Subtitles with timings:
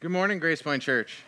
[0.00, 1.24] Good morning, Grace Point Church.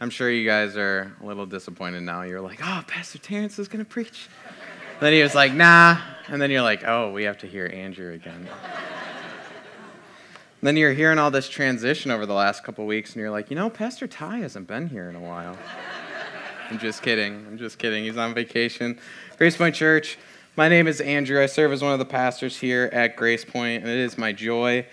[0.00, 2.22] I'm sure you guys are a little disappointed now.
[2.22, 4.28] You're like, oh, Pastor Terrence is going to preach.
[5.00, 5.98] then he was like, nah.
[6.28, 8.46] And then you're like, oh, we have to hear Andrew again.
[10.62, 13.56] then you're hearing all this transition over the last couple weeks, and you're like, you
[13.56, 15.58] know, Pastor Ty hasn't been here in a while.
[16.70, 17.44] I'm just kidding.
[17.48, 18.04] I'm just kidding.
[18.04, 18.96] He's on vacation.
[19.38, 20.18] Grace Point Church.
[20.54, 21.42] My name is Andrew.
[21.42, 24.30] I serve as one of the pastors here at Grace Point, and it is my
[24.32, 24.86] joy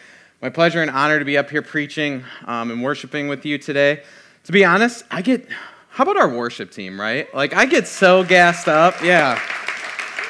[0.44, 4.04] my pleasure and honor to be up here preaching um, and worshiping with you today.
[4.44, 5.48] To be honest, I get,
[5.88, 7.34] how about our worship team, right?
[7.34, 9.02] Like, I get so gassed up.
[9.02, 9.40] Yeah.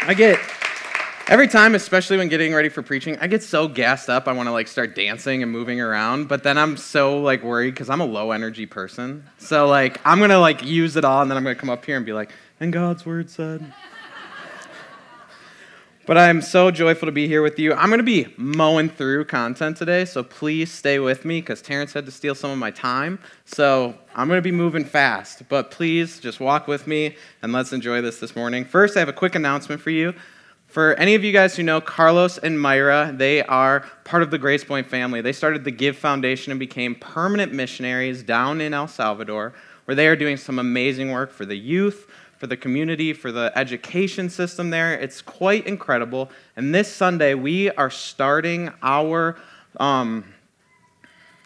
[0.04, 0.40] I get,
[1.28, 4.28] every time, especially when getting ready for preaching, I get so gassed up.
[4.28, 7.72] I want to like start dancing and moving around, but then I'm so like worried
[7.72, 9.24] because I'm a low energy person.
[9.40, 11.72] So, like, I'm going to like use it all and then I'm going to come
[11.72, 13.74] up here and be like, and God's word said.
[16.06, 17.74] But I'm so joyful to be here with you.
[17.74, 21.94] I'm going to be mowing through content today, so please stay with me because Terrence
[21.94, 23.20] had to steal some of my time.
[23.46, 27.72] So I'm going to be moving fast, but please just walk with me and let's
[27.72, 28.66] enjoy this this morning.
[28.66, 30.14] First, I have a quick announcement for you.
[30.68, 34.38] For any of you guys who know Carlos and Myra, they are part of the
[34.38, 35.22] Grace Point family.
[35.22, 39.54] They started the Give Foundation and became permanent missionaries down in El Salvador,
[39.86, 42.10] where they are doing some amazing work for the youth
[42.44, 44.94] for the community, for the education system there.
[45.00, 46.30] It's quite incredible.
[46.58, 49.38] And this Sunday, we are starting our
[49.80, 50.26] um,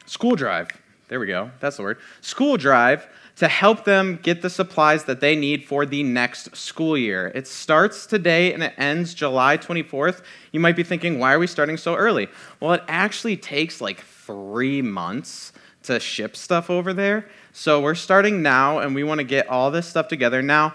[0.08, 0.70] school drive.
[1.08, 1.52] There we go.
[1.59, 2.00] That's the word.
[2.22, 6.98] School drive to help them get the supplies that they need for the next school
[6.98, 7.32] year.
[7.36, 10.23] It starts today and it ends July 24th.
[10.52, 12.28] You might be thinking, why are we starting so early?
[12.59, 17.28] Well, it actually takes like three months to ship stuff over there.
[17.54, 20.42] So we're starting now and we want to get all this stuff together.
[20.42, 20.73] Now,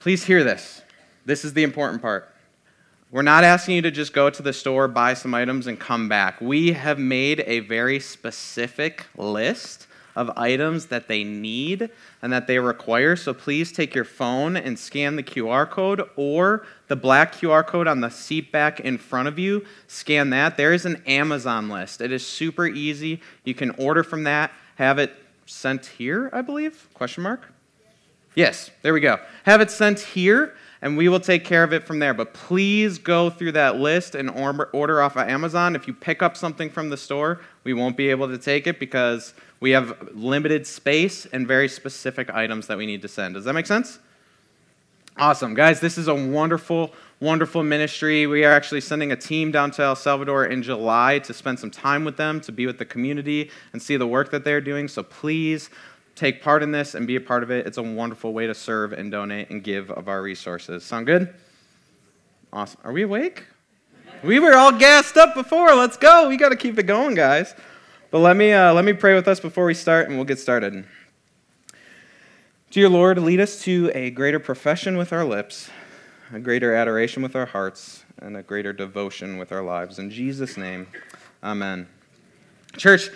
[0.00, 0.80] Please hear this.
[1.26, 2.34] This is the important part.
[3.10, 6.08] We're not asking you to just go to the store, buy some items, and come
[6.08, 6.40] back.
[6.40, 11.90] We have made a very specific list of items that they need
[12.22, 13.14] and that they require.
[13.14, 17.86] So please take your phone and scan the QR code or the black QR code
[17.86, 19.66] on the seat back in front of you.
[19.86, 20.56] Scan that.
[20.56, 22.00] There is an Amazon list.
[22.00, 23.20] It is super easy.
[23.44, 25.12] You can order from that, have it
[25.44, 26.88] sent here, I believe?
[26.94, 27.52] Question mark?
[28.34, 29.18] Yes, there we go.
[29.44, 32.14] Have it sent here, and we will take care of it from there.
[32.14, 35.74] But please go through that list and order off of Amazon.
[35.74, 38.78] If you pick up something from the store, we won't be able to take it
[38.78, 43.34] because we have limited space and very specific items that we need to send.
[43.34, 43.98] Does that make sense?
[45.18, 45.52] Awesome.
[45.52, 48.26] Guys, this is a wonderful, wonderful ministry.
[48.26, 51.70] We are actually sending a team down to El Salvador in July to spend some
[51.70, 54.88] time with them, to be with the community and see the work that they're doing.
[54.88, 55.68] So please
[56.20, 57.66] take part in this and be a part of it.
[57.66, 60.84] It's a wonderful way to serve and donate and give of our resources.
[60.84, 61.34] Sound good?
[62.52, 62.78] Awesome.
[62.84, 63.46] Are we awake?
[64.22, 65.74] We were all gassed up before.
[65.74, 66.28] Let's go.
[66.28, 67.54] We got to keep it going, guys.
[68.10, 70.38] But let me, uh, let me pray with us before we start, and we'll get
[70.38, 70.84] started.
[72.70, 75.70] Dear Lord, lead us to a greater profession with our lips,
[76.34, 79.98] a greater adoration with our hearts, and a greater devotion with our lives.
[79.98, 80.86] In Jesus' name,
[81.42, 81.88] amen.
[82.76, 83.08] Church,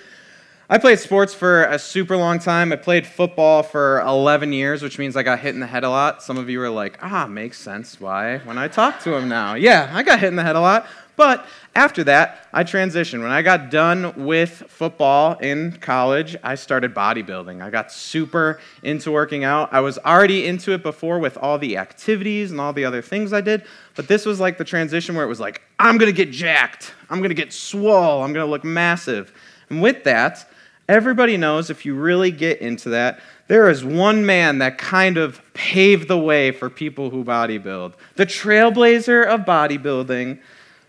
[0.69, 2.73] I played sports for a super long time.
[2.73, 5.91] I played football for 11 years, which means I got hit in the head a
[5.91, 6.23] lot.
[6.23, 9.55] Some of you are like, ah, makes sense why when I talk to him now.
[9.55, 10.87] Yeah, I got hit in the head a lot.
[11.17, 11.45] But
[11.77, 13.21] after that, I transitioned.
[13.21, 17.63] When I got done with football in college, I started bodybuilding.
[17.63, 19.71] I got super into working out.
[19.71, 23.35] I was already into it before with all the activities and all the other things
[23.35, 23.65] I did,
[23.97, 26.95] but this was like the transition where it was like, I'm gonna get jacked.
[27.11, 28.23] I'm gonna get swole.
[28.25, 29.33] I'm gonna look massive.
[29.69, 30.49] And with that,
[30.89, 35.41] Everybody knows if you really get into that, there is one man that kind of
[35.55, 37.95] paved the way for people who bodybuild.
[38.17, 40.39] The trailblazer of bodybuilding,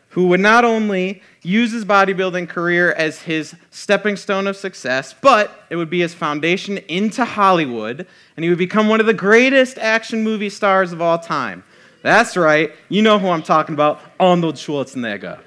[0.10, 5.66] who would not only use his bodybuilding career as his stepping stone of success, but
[5.70, 9.78] it would be his foundation into Hollywood, and he would become one of the greatest
[9.78, 11.64] action movie stars of all time.
[12.02, 15.40] That's right, you know who I'm talking about Arnold Schwarzenegger.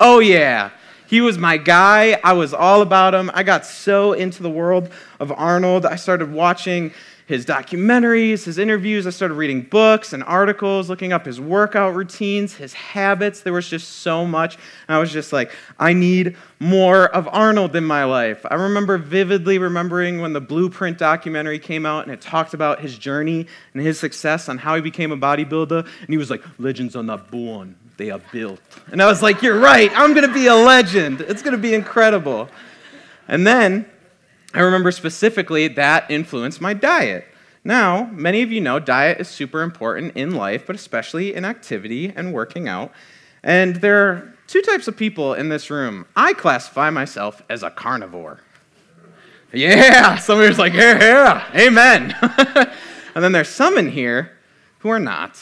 [0.00, 0.70] Oh, yeah.
[1.10, 2.20] He was my guy.
[2.22, 3.32] I was all about him.
[3.34, 5.84] I got so into the world of Arnold.
[5.84, 6.92] I started watching
[7.26, 9.08] his documentaries, his interviews.
[9.08, 13.40] I started reading books and articles, looking up his workout routines, his habits.
[13.40, 14.54] There was just so much.
[14.86, 18.46] And I was just like, I need more of Arnold in my life.
[18.48, 22.96] I remember vividly remembering when the Blueprint documentary came out and it talked about his
[22.96, 25.80] journey and his success on how he became a bodybuilder.
[25.80, 28.60] And he was like, Legends are not born, they are built.
[28.90, 31.20] And I was like, You're right, I'm gonna be a legend.
[31.20, 32.48] It's gonna be incredible.
[33.28, 33.84] And then
[34.54, 37.26] I remember specifically that influenced my diet.
[37.62, 42.10] Now, many of you know diet is super important in life, but especially in activity
[42.16, 42.90] and working out.
[43.42, 46.06] And there are two types of people in this room.
[46.16, 48.40] I classify myself as a carnivore.
[49.52, 50.98] Yeah, somebody's like, yeah,
[51.52, 52.16] yeah, amen.
[53.14, 54.32] and then there's some in here
[54.78, 55.38] who are not.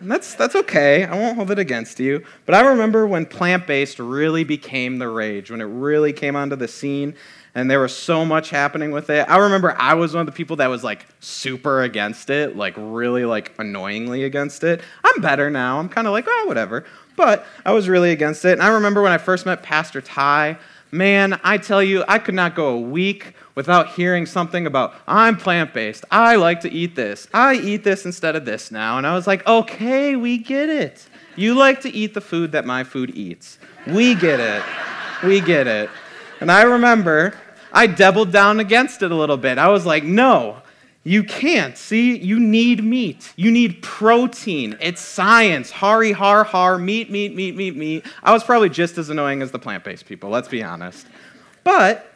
[0.00, 1.04] And that's, that's okay.
[1.04, 2.24] I won't hold it against you.
[2.46, 6.56] But I remember when plant based really became the rage, when it really came onto
[6.56, 7.14] the scene
[7.54, 9.28] and there was so much happening with it.
[9.28, 12.74] I remember I was one of the people that was like super against it, like
[12.76, 14.80] really like annoyingly against it.
[15.04, 15.78] I'm better now.
[15.78, 16.84] I'm kind of like, oh, whatever.
[17.16, 18.52] But I was really against it.
[18.52, 20.58] And I remember when I first met Pastor Ty,
[20.92, 25.36] man, I tell you, I could not go a week without hearing something about, I'm
[25.36, 26.04] plant based.
[26.10, 27.28] I like to eat this.
[27.32, 28.98] I eat this instead of this now.
[28.98, 31.08] And I was like, okay, we get it.
[31.36, 33.58] You like to eat the food that my food eats.
[33.86, 34.62] We get it.
[35.24, 35.90] We get it.
[36.40, 37.34] And I remember
[37.72, 39.58] I doubled down against it a little bit.
[39.58, 40.62] I was like, no,
[41.02, 41.78] you can't.
[41.78, 43.32] See, you need meat.
[43.36, 44.76] You need protein.
[44.80, 45.70] It's science.
[45.70, 48.04] Hari, har, har, meat, meat, meat, meat, meat.
[48.22, 51.06] I was probably just as annoying as the plant based people, let's be honest.
[51.64, 52.09] But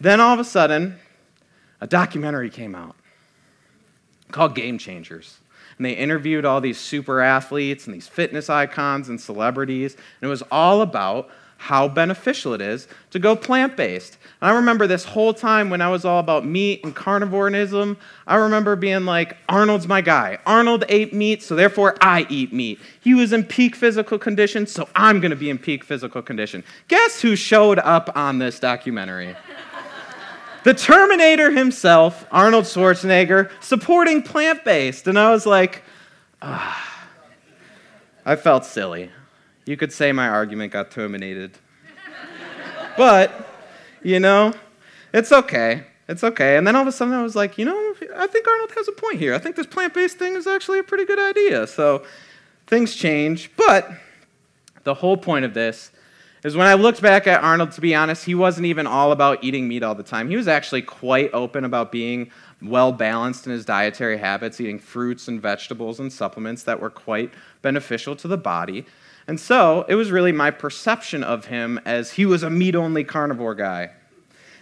[0.00, 0.98] then all of a sudden,
[1.80, 2.96] a documentary came out
[4.30, 5.38] called Game Changers.
[5.76, 9.94] And they interviewed all these super athletes and these fitness icons and celebrities.
[9.94, 11.30] And it was all about
[11.60, 14.16] how beneficial it is to go plant based.
[14.40, 17.96] And I remember this whole time when I was all about meat and carnivorism,
[18.28, 20.38] I remember being like, Arnold's my guy.
[20.46, 22.78] Arnold ate meat, so therefore I eat meat.
[23.00, 26.62] He was in peak physical condition, so I'm going to be in peak physical condition.
[26.86, 29.34] Guess who showed up on this documentary?
[30.68, 35.08] The Terminator himself, Arnold Schwarzenegger, supporting plant based.
[35.08, 35.82] And I was like,
[36.42, 37.08] ah.
[38.26, 39.10] I felt silly.
[39.64, 41.52] You could say my argument got terminated.
[42.98, 43.48] but,
[44.02, 44.52] you know,
[45.14, 45.86] it's okay.
[46.06, 46.58] It's okay.
[46.58, 48.88] And then all of a sudden I was like, you know, I think Arnold has
[48.88, 49.34] a point here.
[49.34, 51.66] I think this plant based thing is actually a pretty good idea.
[51.66, 52.04] So
[52.66, 53.50] things change.
[53.56, 53.90] But
[54.84, 55.92] the whole point of this
[56.44, 59.42] is when I looked back at Arnold, to be honest, he wasn't even all about
[59.42, 60.28] eating meat all the time.
[60.28, 62.30] He was actually quite open about being
[62.62, 67.32] well balanced in his dietary habits, eating fruits and vegetables and supplements that were quite
[67.62, 68.86] beneficial to the body.
[69.26, 73.04] And so it was really my perception of him as he was a meat only
[73.04, 73.90] carnivore guy.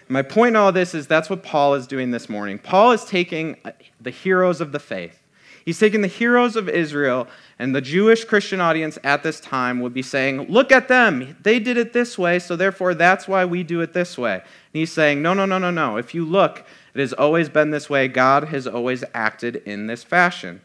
[0.08, 2.58] My point in all this is that's what Paul is doing this morning.
[2.58, 3.56] Paul is taking
[4.00, 5.20] the heroes of the faith.
[5.66, 7.26] He's taking the heroes of Israel,
[7.58, 11.36] and the Jewish Christian audience at this time would be saying, Look at them.
[11.42, 14.34] They did it this way, so therefore that's why we do it this way.
[14.34, 15.96] And he's saying, No, no, no, no, no.
[15.96, 16.64] If you look,
[16.94, 18.06] it has always been this way.
[18.06, 20.60] God has always acted in this fashion.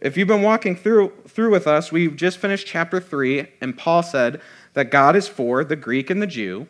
[0.00, 4.02] If you've been walking through, through with us, we've just finished chapter 3, and Paul
[4.02, 4.40] said
[4.72, 6.66] that God is for the Greek and the Jew,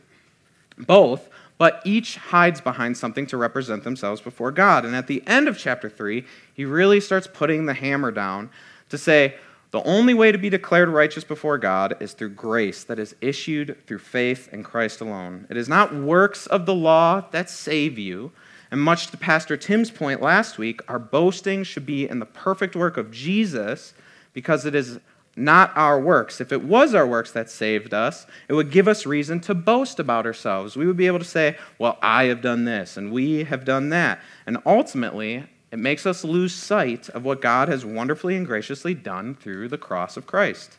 [0.77, 1.29] both,
[1.61, 4.87] but each hides behind something to represent themselves before God.
[4.87, 6.25] And at the end of chapter 3,
[6.55, 8.49] he really starts putting the hammer down
[8.89, 9.35] to say,
[9.71, 13.77] the only way to be declared righteous before God is through grace that is issued
[13.87, 15.47] through faith in Christ alone.
[15.51, 18.33] It is not works of the law that save you,
[18.71, 22.75] and much to Pastor Tim's point last week, our boasting should be in the perfect
[22.75, 23.93] work of Jesus
[24.33, 24.99] because it is
[25.41, 26.41] not our works.
[26.41, 29.99] If it was our works that saved us, it would give us reason to boast
[29.99, 30.77] about ourselves.
[30.77, 33.89] We would be able to say, Well, I have done this and we have done
[33.91, 34.21] that.
[34.47, 39.35] And ultimately, it makes us lose sight of what God has wonderfully and graciously done
[39.35, 40.77] through the cross of Christ.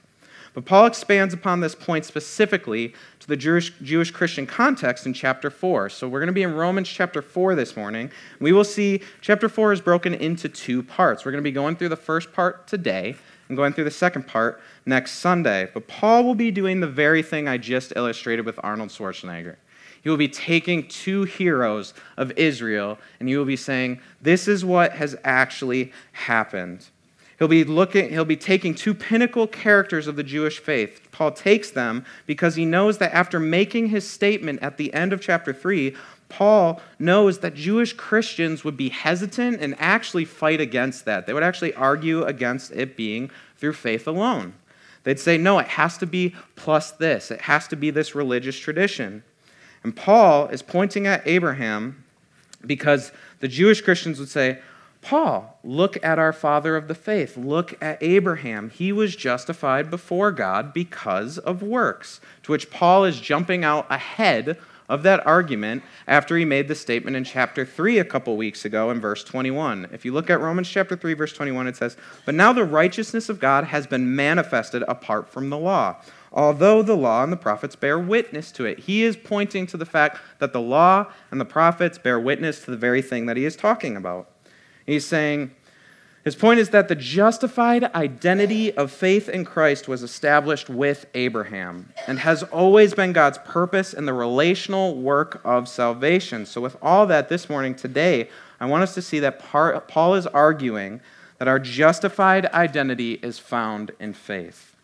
[0.53, 5.49] But Paul expands upon this point specifically to the Jewish, Jewish Christian context in chapter
[5.49, 5.87] 4.
[5.89, 8.11] So we're going to be in Romans chapter 4 this morning.
[8.41, 11.23] We will see chapter 4 is broken into two parts.
[11.23, 13.15] We're going to be going through the first part today
[13.51, 15.69] and going through the second part next Sunday.
[15.73, 19.57] But Paul will be doing the very thing I just illustrated with Arnold Schwarzenegger.
[20.01, 24.63] He will be taking two heroes of Israel and he will be saying, This is
[24.63, 26.87] what has actually happened.
[27.39, 31.11] He'll be looking, he'll be taking two pinnacle characters of the Jewish faith.
[31.11, 35.19] Paul takes them because he knows that after making his statement at the end of
[35.19, 35.93] chapter 3,
[36.31, 41.27] Paul knows that Jewish Christians would be hesitant and actually fight against that.
[41.27, 44.53] They would actually argue against it being through faith alone.
[45.03, 48.57] They'd say, no, it has to be plus this, it has to be this religious
[48.57, 49.23] tradition.
[49.83, 52.03] And Paul is pointing at Abraham
[52.65, 54.59] because the Jewish Christians would say,
[55.01, 57.35] Paul, look at our father of the faith.
[57.35, 58.69] Look at Abraham.
[58.69, 62.21] He was justified before God because of works.
[62.43, 64.57] To which Paul is jumping out ahead
[64.89, 68.91] of that argument after he made the statement in chapter 3 a couple weeks ago
[68.91, 69.87] in verse 21.
[69.91, 73.29] If you look at Romans chapter 3 verse 21 it says, "But now the righteousness
[73.29, 75.97] of God has been manifested apart from the law."
[76.33, 78.79] Although the law and the prophets bear witness to it.
[78.79, 82.71] He is pointing to the fact that the law and the prophets bear witness to
[82.71, 84.29] the very thing that he is talking about.
[84.85, 85.51] He's saying,
[86.23, 91.91] His point is that the justified identity of faith in Christ was established with Abraham
[92.05, 96.45] and has always been God's purpose in the relational work of salvation.
[96.45, 100.27] So, with all that this morning, today, I want us to see that Paul is
[100.27, 101.01] arguing
[101.39, 104.75] that our justified identity is found in faith.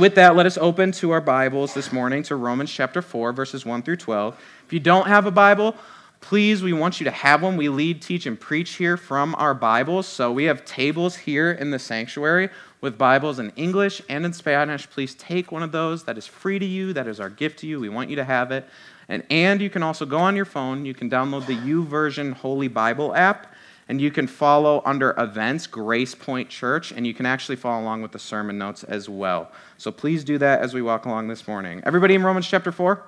[0.00, 3.64] With that, let us open to our Bibles this morning to Romans chapter 4, verses
[3.64, 4.36] 1 through 12.
[4.66, 5.76] If you don't have a Bible,
[6.20, 7.56] please, we want you to have one.
[7.56, 10.06] We lead, teach, and preach here from our Bibles.
[10.06, 12.50] So we have tables here in the sanctuary
[12.80, 14.88] with Bibles in English and in Spanish.
[14.88, 16.04] Please take one of those.
[16.04, 16.92] That is free to you.
[16.92, 17.80] That is our gift to you.
[17.80, 18.66] We want you to have it.
[19.08, 20.86] And, and you can also go on your phone.
[20.86, 23.52] You can download the YouVersion Holy Bible app,
[23.88, 28.02] and you can follow under events Grace Point Church, and you can actually follow along
[28.02, 29.50] with the sermon notes as well.
[29.78, 31.82] So please do that as we walk along this morning.
[31.84, 33.04] Everybody in Romans chapter 4?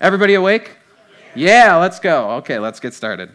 [0.00, 0.76] Everybody awake?
[1.34, 2.32] Yeah, let's go.
[2.32, 3.30] Okay, let's get started.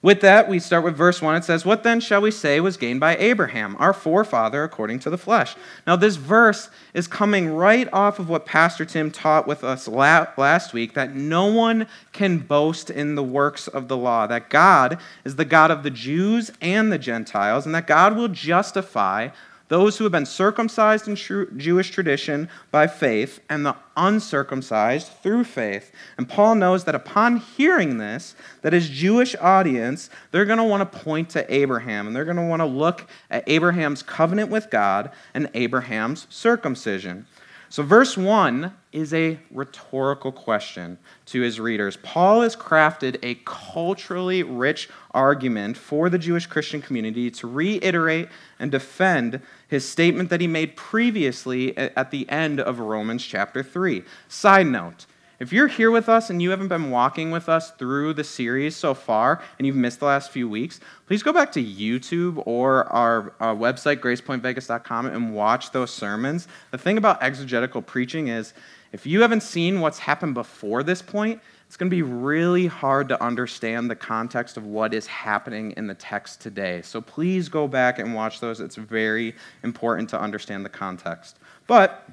[0.00, 1.34] With that, we start with verse 1.
[1.34, 5.10] It says, What then shall we say was gained by Abraham, our forefather according to
[5.10, 5.56] the flesh?
[5.88, 10.72] Now, this verse is coming right off of what Pastor Tim taught with us last
[10.72, 15.34] week that no one can boast in the works of the law, that God is
[15.34, 19.30] the God of the Jews and the Gentiles, and that God will justify
[19.68, 25.92] those who have been circumcised in Jewish tradition by faith, and the uncircumcised through faith.
[26.16, 30.90] And Paul knows that upon hearing this, that his Jewish audience, they're going to want
[30.90, 34.70] to point to Abraham, and they're going to want to look at Abraham's covenant with
[34.70, 37.26] God and Abraham's circumcision.
[37.70, 40.96] So, verse 1 is a rhetorical question
[41.26, 41.98] to his readers.
[41.98, 48.28] Paul has crafted a culturally rich argument for the Jewish Christian community to reiterate
[48.60, 54.04] and defend his statement that he made previously at the end of Romans chapter 3.
[54.28, 55.06] Side note
[55.40, 58.76] if you're here with us and you haven't been walking with us through the series
[58.76, 62.84] so far and you've missed the last few weeks, please go back to YouTube or
[62.86, 66.46] our, our website, gracepointvegas.com, and watch those sermons.
[66.70, 68.54] The thing about exegetical preaching is
[68.92, 73.10] if you haven't seen what's happened before this point, it's going to be really hard
[73.10, 76.80] to understand the context of what is happening in the text today.
[76.80, 78.58] So please go back and watch those.
[78.58, 81.36] It's very important to understand the context.
[81.66, 82.08] But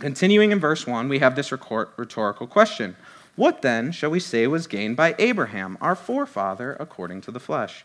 [0.00, 2.96] continuing in verse 1, we have this rhetorical question
[3.36, 7.84] What then shall we say was gained by Abraham, our forefather, according to the flesh?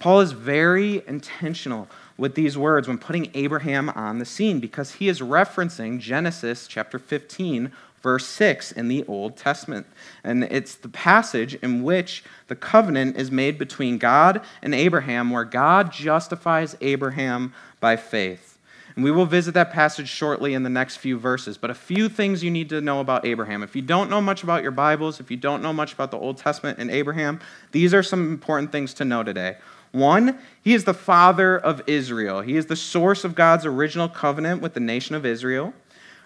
[0.00, 5.08] Paul is very intentional with these words when putting Abraham on the scene because he
[5.08, 7.72] is referencing Genesis chapter 15,
[8.02, 9.86] verse 6 in the Old Testament.
[10.24, 15.44] And it's the passage in which the covenant is made between God and Abraham, where
[15.44, 18.58] God justifies Abraham by faith.
[18.98, 21.56] And we will visit that passage shortly in the next few verses.
[21.56, 23.62] But a few things you need to know about Abraham.
[23.62, 26.18] If you don't know much about your Bibles, if you don't know much about the
[26.18, 27.38] Old Testament and Abraham,
[27.70, 29.56] these are some important things to know today.
[29.92, 32.40] One, he is the father of Israel.
[32.40, 35.72] He is the source of God's original covenant with the nation of Israel.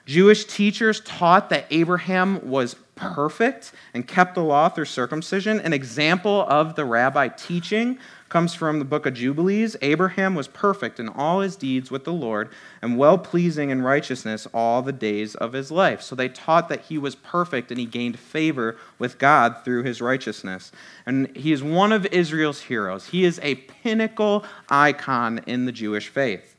[0.06, 5.60] Jewish teachers taught that Abraham was perfect and kept the law through circumcision.
[5.60, 9.76] An example of the rabbi teaching comes from the book of Jubilees.
[9.82, 12.48] Abraham was perfect in all his deeds with the Lord
[12.80, 16.00] and well pleasing in righteousness all the days of his life.
[16.00, 20.00] So they taught that he was perfect and he gained favor with God through his
[20.00, 20.72] righteousness.
[21.04, 23.08] And he is one of Israel's heroes.
[23.08, 26.56] He is a pinnacle icon in the Jewish faith.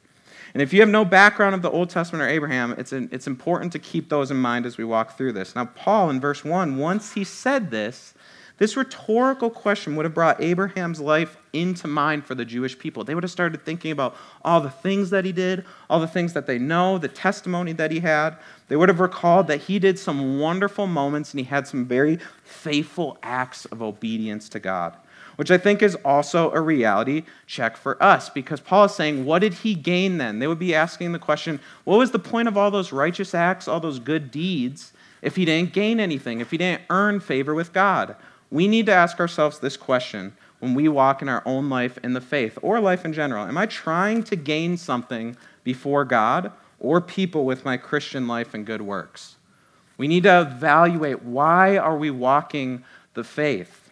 [0.54, 3.26] And if you have no background of the Old Testament or Abraham, it's, an, it's
[3.26, 5.56] important to keep those in mind as we walk through this.
[5.56, 8.14] Now, Paul in verse 1, once he said this,
[8.60, 13.04] this rhetorical question would have brought Abraham's life into mind for the Jewish people.
[13.04, 16.34] They would have started thinking about all the things that he did, all the things
[16.34, 18.38] that they know, the testimony that he had.
[18.68, 22.20] They would have recalled that he did some wonderful moments and he had some very
[22.44, 24.96] faithful acts of obedience to God
[25.36, 29.40] which I think is also a reality check for us because Paul is saying, What
[29.40, 30.40] did he gain then?
[30.40, 33.68] They would be asking the question, What was the point of all those righteous acts,
[33.68, 37.74] all those good deeds, if he didn't gain anything, if he didn't earn favor with
[37.74, 38.16] God?
[38.52, 42.14] We need to ask ourselves this question when we walk in our own life in
[42.14, 43.46] the faith or life in general.
[43.46, 48.66] Am I trying to gain something before God or people with my Christian life and
[48.66, 49.36] good works?
[49.98, 53.83] We need to evaluate why are we walking the faith?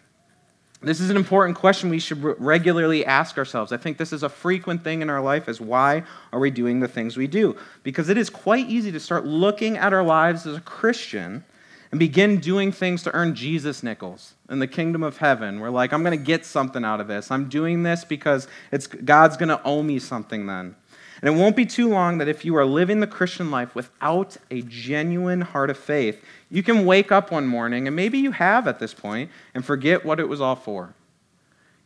[0.82, 3.70] This is an important question we should regularly ask ourselves.
[3.70, 6.80] I think this is a frequent thing in our life is why are we doing
[6.80, 7.56] the things we do?
[7.84, 11.44] Because it is quite easy to start looking at our lives as a Christian
[11.92, 15.60] and begin doing things to earn Jesus nickels in the kingdom of heaven.
[15.60, 17.30] We're like, I'm going to get something out of this.
[17.30, 20.74] I'm doing this because it's God's going to owe me something then.
[21.22, 24.36] And it won't be too long that if you are living the Christian life without
[24.50, 28.66] a genuine heart of faith, you can wake up one morning, and maybe you have
[28.66, 30.94] at this point, and forget what it was all for.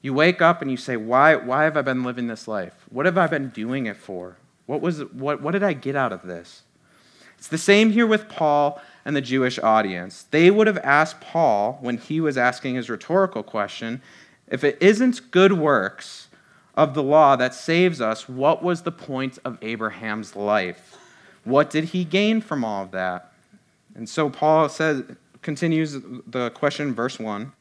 [0.01, 2.87] You wake up and you say, why, why have I been living this life?
[2.91, 4.39] What have I been doing it for?
[4.65, 6.63] What, was, what, what did I get out of this?
[7.37, 10.23] It's the same here with Paul and the Jewish audience.
[10.31, 14.01] They would have asked Paul, when he was asking his rhetorical question,
[14.49, 16.29] if it isn't good works
[16.77, 20.97] of the law that saves us, what was the point of Abraham's life?
[21.45, 23.33] What did he gain from all of that?
[23.95, 25.05] And so Paul says,
[25.43, 27.53] continues the question verse 1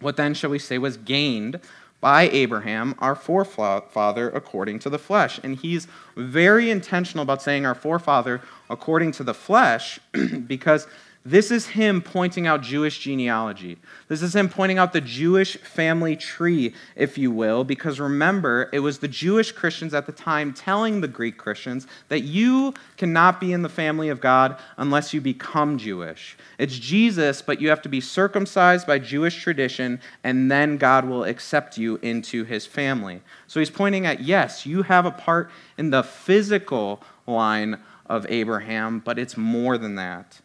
[0.00, 1.60] What then shall we say was gained
[2.00, 5.40] by Abraham, our forefather, according to the flesh?
[5.42, 10.00] And he's very intentional about saying our forefather according to the flesh
[10.46, 10.88] because
[11.24, 13.78] this is him pointing out Jewish genealogy.
[14.08, 18.80] This is him pointing out the Jewish family tree, if you will, because remember, it
[18.80, 23.52] was the Jewish Christians at the time telling the Greek Christians that you cannot be
[23.52, 26.36] in the family of God unless you become Jewish.
[26.58, 31.22] It's Jesus, but you have to be circumcised by Jewish tradition, and then God will
[31.22, 33.22] accept you into his family.
[33.46, 38.98] So he's pointing at yes, you have a part in the physical line of Abraham,
[38.98, 40.41] but it's more than that.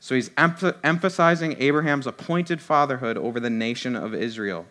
[0.00, 4.66] So he's emphasizing Abraham's appointed fatherhood over the nation of Israel.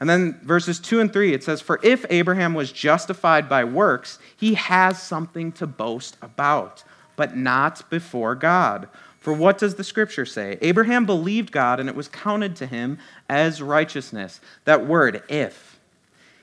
[0.00, 4.18] And then verses 2 and 3, it says, For if Abraham was justified by works,
[4.36, 6.84] he has something to boast about,
[7.16, 8.88] but not before God.
[9.18, 10.58] For what does the scripture say?
[10.60, 12.98] Abraham believed God, and it was counted to him
[13.28, 14.40] as righteousness.
[14.64, 15.78] That word, if.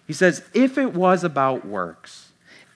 [0.05, 2.29] He says, if it was about works,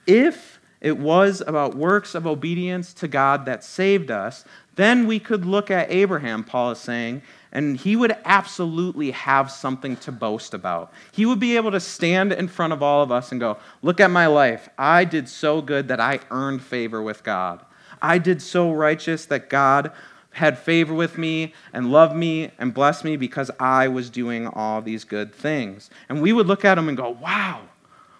[0.06, 4.44] if it was about works of obedience to God that saved us,
[4.76, 7.22] then we could look at Abraham, Paul is saying,
[7.52, 10.92] and he would absolutely have something to boast about.
[11.12, 14.00] He would be able to stand in front of all of us and go, Look
[14.00, 14.68] at my life.
[14.78, 17.64] I did so good that I earned favor with God.
[18.00, 19.92] I did so righteous that God
[20.32, 24.80] had favor with me and loved me and blessed me because I was doing all
[24.80, 25.90] these good things.
[26.08, 27.62] And we would look at him and go, Wow,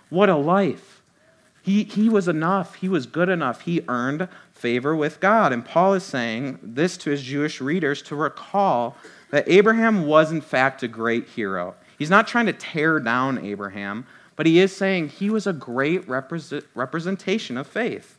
[0.08, 1.02] what a life.
[1.62, 2.76] He, he was enough.
[2.76, 3.60] He was good enough.
[3.60, 4.28] He earned
[4.60, 5.52] favor with God.
[5.52, 8.96] And Paul is saying this to his Jewish readers to recall
[9.30, 11.74] that Abraham was, in fact, a great hero.
[11.98, 16.08] He's not trying to tear down Abraham, but he is saying he was a great
[16.08, 18.18] represent, representation of faith.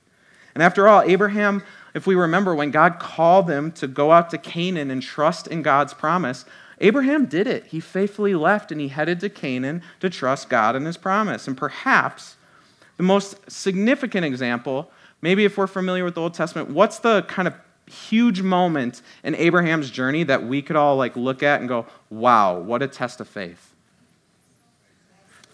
[0.53, 1.63] And after all, Abraham,
[1.93, 5.61] if we remember, when God called him to go out to Canaan and trust in
[5.61, 6.45] God's promise,
[6.79, 7.67] Abraham did it.
[7.67, 11.47] He faithfully left and he headed to Canaan to trust God and his promise.
[11.47, 12.35] And perhaps
[12.97, 17.47] the most significant example, maybe if we're familiar with the Old Testament, what's the kind
[17.47, 17.55] of
[17.85, 22.57] huge moment in Abraham's journey that we could all like look at and go, wow,
[22.57, 23.73] what a test of faith?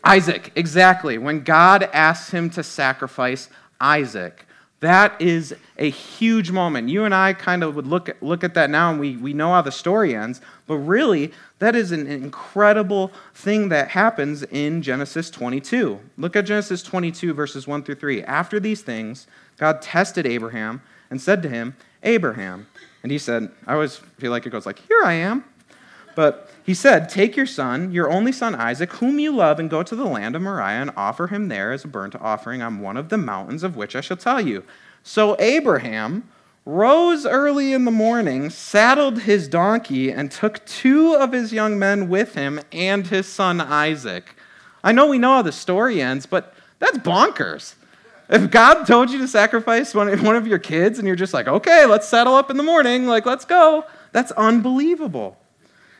[0.04, 1.18] Isaac, exactly.
[1.18, 3.50] When God asks him to sacrifice
[3.82, 4.46] Isaac,
[4.80, 6.90] that is a huge moment.
[6.90, 9.34] You and I kind of would look at, look at that now and we, we
[9.34, 14.84] know how the story ends, but really, that is an incredible thing that happens in
[14.84, 16.00] Genesis 22.
[16.18, 18.24] Look at Genesis 22, verses 1 through 3.
[18.24, 19.26] After these things,
[19.58, 22.68] God tested Abraham and said to him, Abraham.
[23.04, 25.44] And he said, I always feel like it goes like, Here I am.
[26.16, 29.84] But he said, Take your son, your only son Isaac, whom you love, and go
[29.84, 32.98] to the land of Moriah and offer him there as a burnt offering on one
[32.98, 34.64] of the mountains of which I shall tell you.
[35.04, 36.28] So Abraham
[36.66, 42.10] rose early in the morning, saddled his donkey, and took two of his young men
[42.10, 44.36] with him and his son Isaac.
[44.84, 47.76] I know we know how the story ends, but that's bonkers.
[48.30, 51.48] If God told you to sacrifice one, one of your kids and you're just like,
[51.48, 55.38] okay, let's saddle up in the morning, like, let's go, that's unbelievable.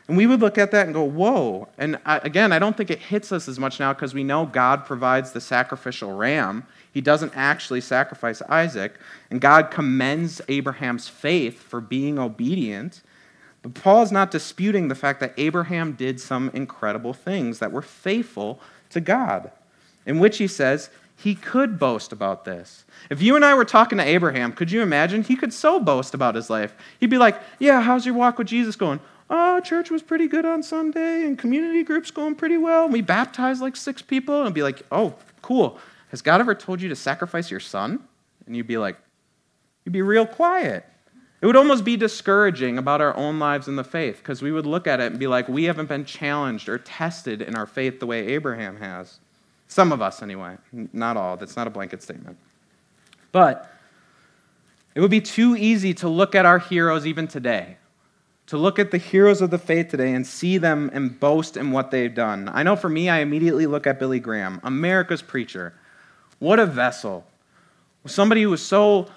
[0.08, 1.68] And we would look at that and go, whoa.
[1.76, 4.46] And I, again, I don't think it hits us as much now because we know
[4.46, 6.66] God provides the sacrificial ram.
[6.92, 8.94] He doesn't actually sacrifice Isaac.
[9.30, 13.02] And God commends Abraham's faith for being obedient.
[13.60, 17.82] But Paul is not disputing the fact that Abraham did some incredible things that were
[17.82, 18.60] faithful
[18.90, 19.50] to God,
[20.06, 20.88] in which he says
[21.18, 22.86] he could boast about this.
[23.10, 25.22] If you and I were talking to Abraham, could you imagine?
[25.22, 26.74] He could so boast about his life.
[27.00, 29.00] He'd be like, Yeah, how's your walk with Jesus going?
[29.30, 32.84] oh, church was pretty good on Sunday and community groups going pretty well.
[32.84, 35.78] And we baptized like six people and be like, oh, cool.
[36.08, 38.02] Has God ever told you to sacrifice your son?
[38.46, 38.96] And you'd be like,
[39.84, 40.86] you'd be real quiet.
[41.40, 44.66] It would almost be discouraging about our own lives in the faith because we would
[44.66, 48.00] look at it and be like, we haven't been challenged or tested in our faith
[48.00, 49.20] the way Abraham has.
[49.68, 50.56] Some of us, anyway.
[50.72, 51.36] Not all.
[51.36, 52.36] That's not a blanket statement.
[53.30, 53.70] But
[54.94, 57.76] it would be too easy to look at our heroes even today
[58.48, 61.70] to look at the heroes of the faith today and see them and boast in
[61.70, 62.50] what they've done.
[62.52, 65.74] I know for me, I immediately look at Billy Graham, America's preacher.
[66.38, 67.26] What a vessel.
[68.06, 69.08] Somebody who was so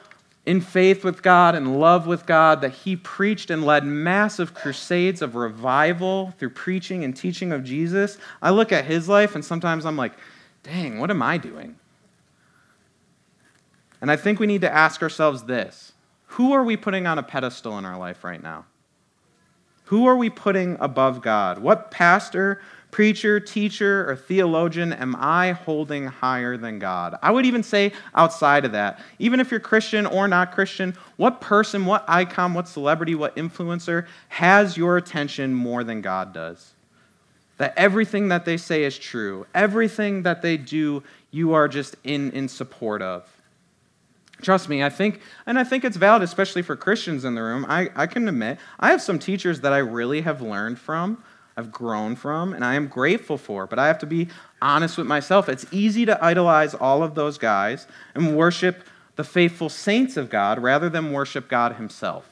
[0.45, 5.21] in faith with God and love with God, that he preached and led massive crusades
[5.21, 8.17] of revival through preaching and teaching of Jesus.
[8.41, 10.13] I look at his life and sometimes I'm like,
[10.63, 11.75] dang, what am I doing?
[14.01, 15.93] And I think we need to ask ourselves this
[16.27, 18.65] Who are we putting on a pedestal in our life right now?
[19.85, 21.59] Who are we putting above God?
[21.59, 27.17] What pastor, preacher, teacher, or theologian am I holding higher than God?
[27.21, 31.41] I would even say outside of that, even if you're Christian or not Christian, what
[31.41, 36.73] person, what icon, what celebrity, what influencer has your attention more than God does?
[37.61, 42.31] That everything that they say is true, everything that they do, you are just in,
[42.31, 43.29] in support of.
[44.41, 47.67] Trust me, I think, and I think it's valid, especially for Christians in the room.
[47.69, 51.23] I, I can admit, I have some teachers that I really have learned from,
[51.55, 55.05] I've grown from, and I am grateful for, but I have to be honest with
[55.05, 55.47] myself.
[55.47, 58.83] It's easy to idolize all of those guys and worship
[59.17, 62.30] the faithful saints of God rather than worship God Himself.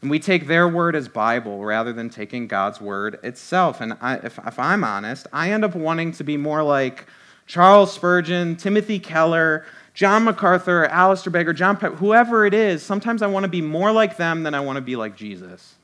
[0.00, 3.80] And we take their word as Bible rather than taking God's word itself.
[3.80, 7.06] And I, if, if I'm honest, I end up wanting to be more like
[7.46, 13.26] Charles Spurgeon, Timothy Keller, John MacArthur, Alistair Begg, John Piper, whoever it is, sometimes I
[13.26, 15.74] want to be more like them than I want to be like Jesus.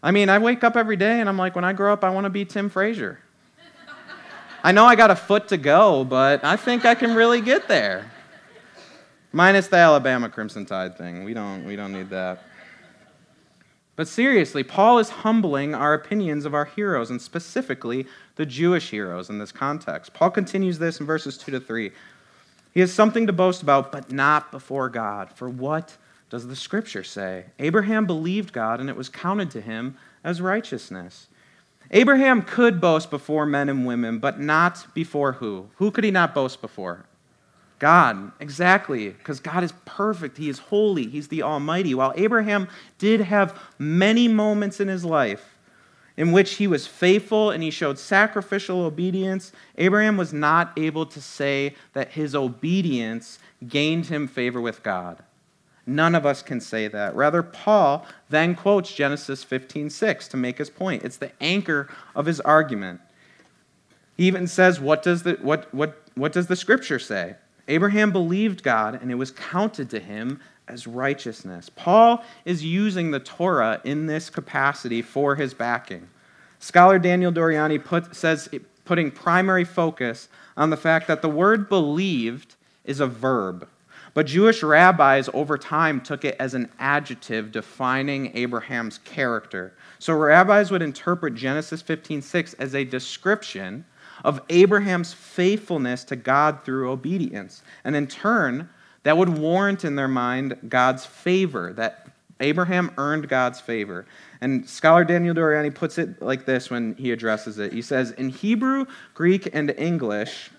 [0.00, 2.10] I mean, I wake up every day and I'm like, when I grow up, I
[2.10, 3.18] want to be Tim Frazier.
[4.62, 7.66] I know I got a foot to go, but I think I can really get
[7.66, 8.12] there.
[9.34, 11.24] Minus the Alabama Crimson Tide thing.
[11.24, 12.44] We don't, we don't need that.
[13.96, 19.30] But seriously, Paul is humbling our opinions of our heroes, and specifically the Jewish heroes
[19.30, 20.14] in this context.
[20.14, 21.90] Paul continues this in verses 2 to 3.
[22.74, 25.32] He has something to boast about, but not before God.
[25.32, 25.96] For what
[26.30, 27.46] does the scripture say?
[27.58, 31.26] Abraham believed God, and it was counted to him as righteousness.
[31.90, 35.70] Abraham could boast before men and women, but not before who?
[35.78, 37.06] Who could he not boast before?
[37.78, 40.38] God, exactly, because God is perfect.
[40.38, 41.06] He is holy.
[41.06, 41.94] He's the Almighty.
[41.94, 45.56] While Abraham did have many moments in his life
[46.16, 51.20] in which he was faithful and he showed sacrificial obedience, Abraham was not able to
[51.20, 55.22] say that his obedience gained him favor with God.
[55.86, 57.14] None of us can say that.
[57.14, 61.02] Rather, Paul then quotes Genesis 15:6 to make his point.
[61.04, 63.00] It's the anchor of his argument.
[64.16, 67.34] He even says, what does the, what, what, what does the scripture say?
[67.68, 71.70] Abraham believed God, and it was counted to him as righteousness.
[71.74, 76.08] Paul is using the Torah in this capacity for his backing.
[76.58, 78.48] Scholar Daniel Doriani put, says,
[78.84, 83.68] putting primary focus on the fact that the word believed is a verb.
[84.14, 89.74] But Jewish rabbis over time took it as an adjective defining Abraham's character.
[89.98, 93.84] So rabbis would interpret Genesis 15:6 as a description
[94.24, 97.62] of Abraham's faithfulness to God through obedience.
[97.84, 98.70] And in turn,
[99.04, 102.08] that would warrant in their mind God's favor, that
[102.40, 104.06] Abraham earned God's favor.
[104.40, 107.72] And scholar Daniel Doriani puts it like this when he addresses it.
[107.72, 110.50] He says, In Hebrew, Greek, and English,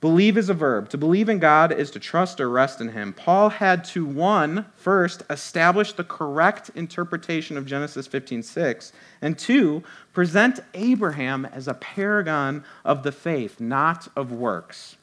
[0.00, 0.88] believe is a verb.
[0.90, 3.12] To believe in God is to trust or rest in Him.
[3.12, 10.60] Paul had to, one, first, establish the correct interpretation of Genesis 15:6, and two, present
[10.74, 14.96] Abraham as a paragon of the faith, not of works.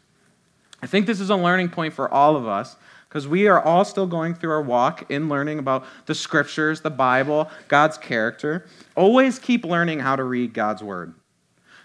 [0.82, 2.76] I think this is a learning point for all of us
[3.08, 6.90] because we are all still going through our walk in learning about the scriptures, the
[6.90, 8.66] Bible, God's character.
[8.96, 11.14] Always keep learning how to read God's word.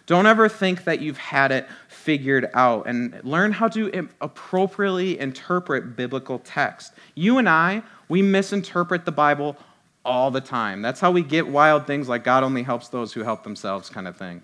[0.06, 1.66] Don't ever think that you've had it
[2.06, 6.92] figured out and learn how to appropriately interpret biblical text.
[7.16, 9.56] You and I, we misinterpret the Bible
[10.04, 10.82] all the time.
[10.82, 14.06] That's how we get wild things like God only helps those who help themselves kind
[14.06, 14.40] of thing.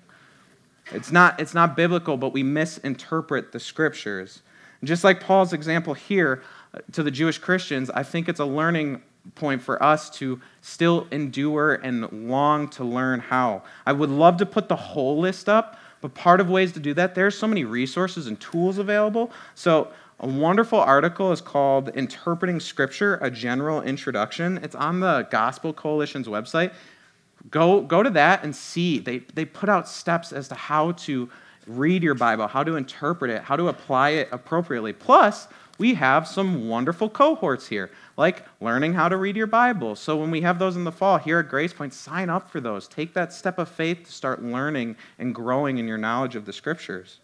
[0.90, 4.42] It's not, it's not biblical, but we misinterpret the scriptures.
[4.81, 6.42] And just like Paul's example here
[6.75, 9.03] uh, to the Jewish Christians, I think it's a learning
[9.37, 13.62] point for us to still endure and long to learn how.
[13.87, 16.93] I would love to put the whole list up, but part of ways to do
[16.95, 19.33] that, there's so many resources and tools available.
[19.55, 19.88] So
[20.21, 24.59] a wonderful article is called Interpreting Scripture, a General Introduction.
[24.59, 26.73] It's on the Gospel Coalition's website.
[27.51, 28.99] Go, go to that and see.
[28.99, 31.31] They, they put out steps as to how to
[31.67, 34.93] read your Bible, how to interpret it, how to apply it appropriately.
[34.93, 39.96] Plus, we have some wonderful cohorts here, like learning how to read your Bible.
[39.96, 42.61] So when we have those in the fall here at Grace Point, sign up for
[42.61, 42.87] those.
[42.88, 46.53] Take that step of faith to start learning and growing in your knowledge of the
[46.53, 47.18] Scriptures.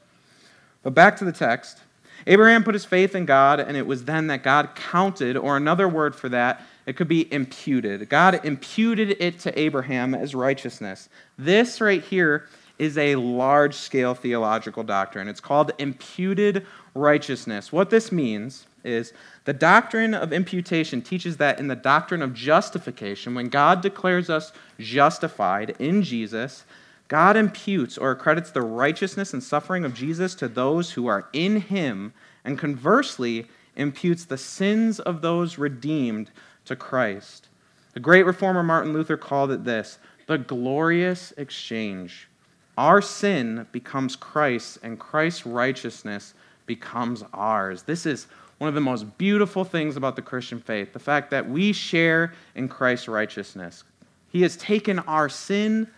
[0.82, 1.78] But back to the text.
[2.26, 5.88] Abraham put his faith in God, and it was then that God counted, or another
[5.88, 8.08] word for that it could be imputed.
[8.08, 11.10] God imputed it to Abraham as righteousness.
[11.36, 12.48] This right here
[12.78, 15.28] is a large scale theological doctrine.
[15.28, 17.70] It's called imputed righteousness.
[17.72, 19.12] What this means is
[19.44, 24.52] the doctrine of imputation teaches that in the doctrine of justification, when God declares us
[24.78, 26.64] justified in Jesus,
[27.08, 31.60] God imputes or accredits the righteousness and suffering of Jesus to those who are in
[31.60, 32.12] him,
[32.44, 36.30] and conversely, imputes the sins of those redeemed
[36.66, 37.48] to Christ.
[37.94, 42.28] The great reformer Martin Luther called it this the glorious exchange.
[42.76, 46.34] Our sin becomes Christ's, and Christ's righteousness
[46.66, 47.82] becomes ours.
[47.82, 48.26] This is
[48.58, 52.34] one of the most beautiful things about the Christian faith the fact that we share
[52.54, 53.84] in Christ's righteousness.
[54.30, 55.88] He has taken our sin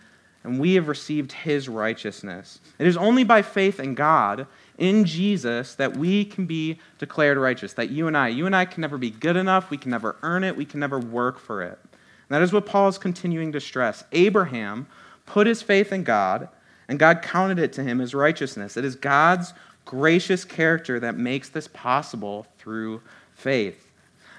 [0.43, 2.59] and we have received his righteousness.
[2.79, 4.47] It is only by faith in God,
[4.77, 7.73] in Jesus, that we can be declared righteous.
[7.73, 10.15] That you and I, you and I can never be good enough, we can never
[10.23, 11.77] earn it, we can never work for it.
[11.83, 14.03] And that is what Paul is continuing to stress.
[14.13, 14.87] Abraham
[15.27, 16.49] put his faith in God,
[16.87, 18.77] and God counted it to him as righteousness.
[18.77, 19.53] It is God's
[19.85, 23.01] gracious character that makes this possible through
[23.35, 23.87] faith.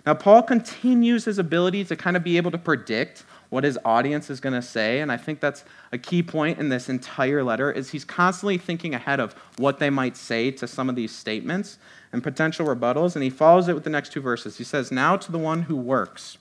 [0.04, 4.30] Now, Paul continues his ability to kind of be able to predict what his audience
[4.30, 7.70] is going to say and i think that's a key point in this entire letter
[7.70, 11.76] is he's constantly thinking ahead of what they might say to some of these statements
[12.12, 14.56] and potential rebuttals and he follows it with the next two verses.
[14.56, 16.38] He says now to the one who works.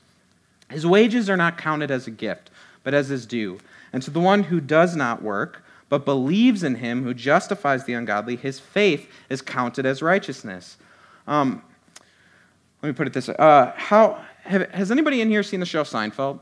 [0.69, 2.49] His wages are not counted as a gift
[2.83, 3.59] but as his due.
[3.93, 7.93] And to the one who does not work but believes in him who justifies the
[7.93, 10.77] ungodly his faith is counted as righteousness
[11.27, 11.61] um,
[12.81, 15.65] let me put it this way uh, how, have, has anybody in here seen the
[15.65, 16.39] show seinfeld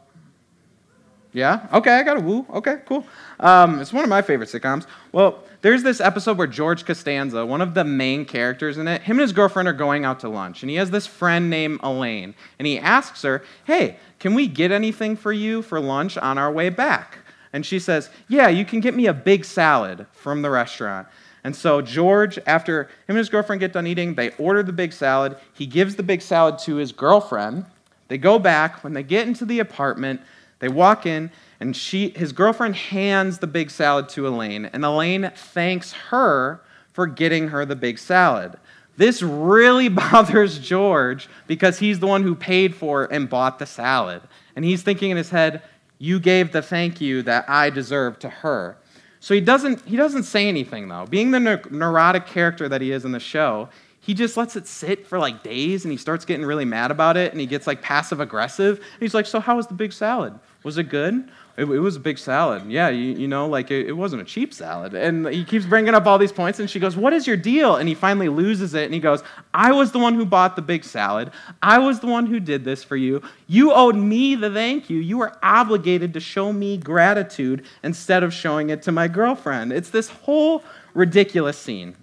[1.31, 1.67] yeah?
[1.71, 2.45] Okay, I got a woo.
[2.49, 3.05] Okay, cool.
[3.39, 4.88] Um, it's one of my favorite sitcoms.
[5.12, 9.17] Well, there's this episode where George Costanza, one of the main characters in it, him
[9.17, 12.33] and his girlfriend are going out to lunch, and he has this friend named Elaine,
[12.57, 16.51] and he asks her, Hey, can we get anything for you for lunch on our
[16.51, 17.19] way back?
[17.53, 21.07] And she says, Yeah, you can get me a big salad from the restaurant.
[21.43, 24.91] And so George, after him and his girlfriend get done eating, they order the big
[24.91, 25.38] salad.
[25.53, 27.65] He gives the big salad to his girlfriend.
[28.09, 28.83] They go back.
[28.83, 30.21] When they get into the apartment,
[30.59, 35.31] they walk in, and she, his girlfriend hands the big salad to Elaine, and Elaine
[35.35, 38.57] thanks her for getting her the big salad.
[38.97, 44.21] This really bothers George because he's the one who paid for and bought the salad.
[44.55, 45.62] And he's thinking in his head,
[45.99, 48.77] You gave the thank you that I deserve to her.
[49.19, 51.05] So he doesn't, he doesn't say anything, though.
[51.05, 53.67] Being the neurotic character that he is in the show,
[53.99, 57.17] he just lets it sit for like days and he starts getting really mad about
[57.17, 58.77] it and he gets like passive aggressive.
[58.77, 60.39] And he's like, So, how was the big salad?
[60.63, 61.29] Was it good?
[61.60, 62.72] It, it was a big salad.
[62.72, 64.93] Yeah, you, you know, like it, it, wasn't a cheap salad.
[64.93, 67.76] And he keeps bringing up all these points, and she goes, What is your deal?
[67.76, 70.62] And he finally loses it, and he goes, I was the one who bought the
[70.62, 71.32] big salad.
[71.62, 73.22] I was the one who did this for you.
[73.48, 75.00] You owed me the thank you.
[75.00, 79.74] You were obligated to show me gratitude instead of showing it to my girlfriend.
[79.74, 81.98] It's this whole ridiculous scene.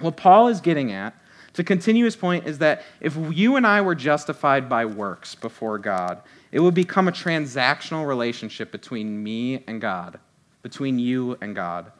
[0.00, 1.14] What Paul is getting at
[1.52, 5.78] to continue his point is that if you and I were justified by works before
[5.78, 10.20] God, it would become a transactional relationship between me and God,
[10.62, 11.90] between you and God.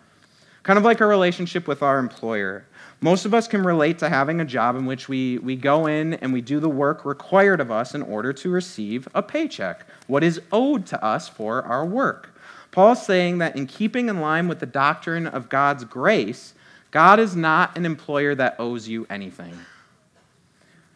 [0.63, 2.67] Kind of like a relationship with our employer.
[3.01, 6.15] Most of us can relate to having a job in which we, we go in
[6.15, 10.23] and we do the work required of us in order to receive a paycheck, what
[10.23, 12.39] is owed to us for our work.
[12.71, 16.55] Paul is saying that in keeping in line with the doctrine of God's grace,
[16.93, 19.59] God is not an employer that owes you anything.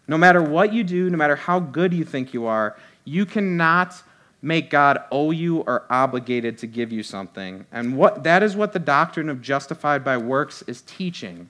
[0.07, 4.03] No matter what you do, no matter how good you think you are, you cannot
[4.43, 7.65] make God owe you or obligated to give you something.
[7.73, 11.49] And what, that is what the doctrine of justified by works is teaching.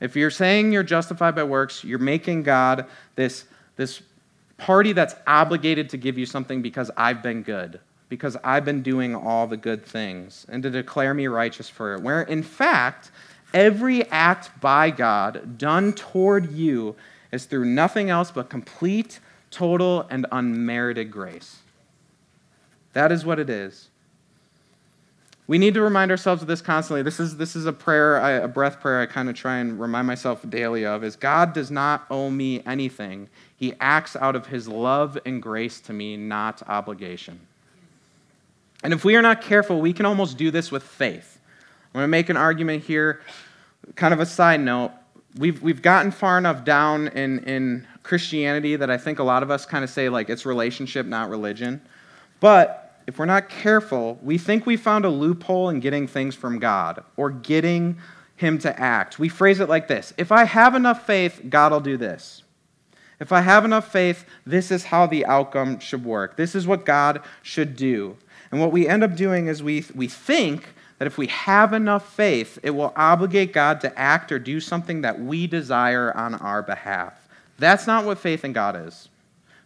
[0.00, 4.02] If you're saying you're justified by works, you're making God this, this
[4.58, 9.14] party that's obligated to give you something because I've been good, because I've been doing
[9.14, 12.02] all the good things, and to declare me righteous for it.
[12.02, 13.10] Where, in fact,
[13.54, 16.96] every act by God done toward you
[17.32, 19.20] is through nothing else but complete
[19.54, 21.58] total and unmerited grace.
[22.92, 23.88] That is what it is.
[25.46, 27.02] We need to remind ourselves of this constantly.
[27.02, 30.06] This is, this is a prayer, a breath prayer I kind of try and remind
[30.06, 33.28] myself daily of is God does not owe me anything.
[33.54, 37.40] He acts out of his love and grace to me, not obligation.
[38.82, 41.38] And if we are not careful, we can almost do this with faith.
[41.94, 43.20] I'm going to make an argument here,
[43.96, 44.92] kind of a side note.
[45.36, 49.50] We've, we've gotten far enough down in, in Christianity that I think a lot of
[49.50, 51.80] us kind of say, like, it's relationship, not religion.
[52.38, 56.58] But if we're not careful, we think we found a loophole in getting things from
[56.58, 57.96] God or getting
[58.36, 59.18] Him to act.
[59.18, 62.42] We phrase it like this If I have enough faith, God will do this.
[63.20, 66.36] If I have enough faith, this is how the outcome should work.
[66.36, 68.16] This is what God should do.
[68.50, 72.12] And what we end up doing is we, we think that if we have enough
[72.14, 76.62] faith, it will obligate God to act or do something that we desire on our
[76.62, 77.23] behalf.
[77.58, 79.08] That's not what faith in God is.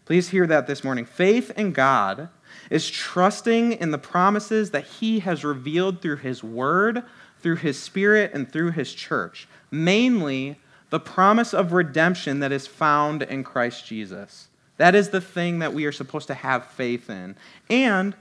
[0.05, 1.05] Please hear that this morning.
[1.05, 2.29] Faith in God
[2.71, 7.03] is trusting in the promises that He has revealed through His Word,
[7.41, 9.49] through His Spirit, and through His church.
[9.71, 10.59] Mainly,
[10.91, 14.49] the promise of redemption that is found in Christ Jesus.
[14.79, 17.37] That is the thing that we are supposed to have faith in.
[17.69, 18.15] And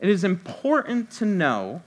[0.00, 1.82] it is important to know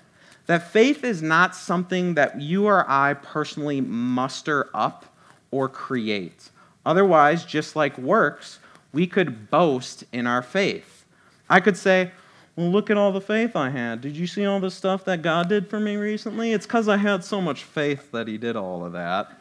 [0.46, 5.06] that faith is not something that you or I personally muster up
[5.52, 6.50] or create.
[6.86, 8.60] Otherwise, just like works,
[8.92, 11.06] we could boast in our faith.
[11.50, 12.12] I could say,
[12.56, 14.02] well, look at all the faith I had.
[14.02, 16.54] Did you see all the stuff that God did for me recently?
[16.54, 19.40] It's because I had so much faith that He did all of that.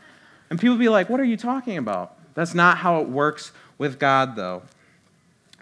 [0.49, 2.17] And people be like, what are you talking about?
[2.35, 4.63] That's not how it works with God, though.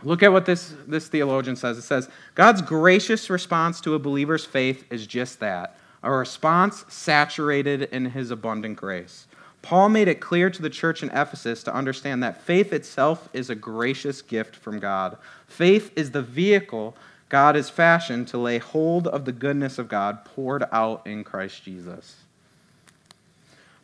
[0.03, 1.77] Look at what this, this theologian says.
[1.77, 7.83] It says, God's gracious response to a believer's faith is just that a response saturated
[7.83, 9.27] in his abundant grace.
[9.63, 13.51] Paul made it clear to the church in Ephesus to understand that faith itself is
[13.51, 15.19] a gracious gift from God.
[15.47, 16.97] Faith is the vehicle
[17.29, 21.63] God has fashioned to lay hold of the goodness of God poured out in Christ
[21.63, 22.17] Jesus.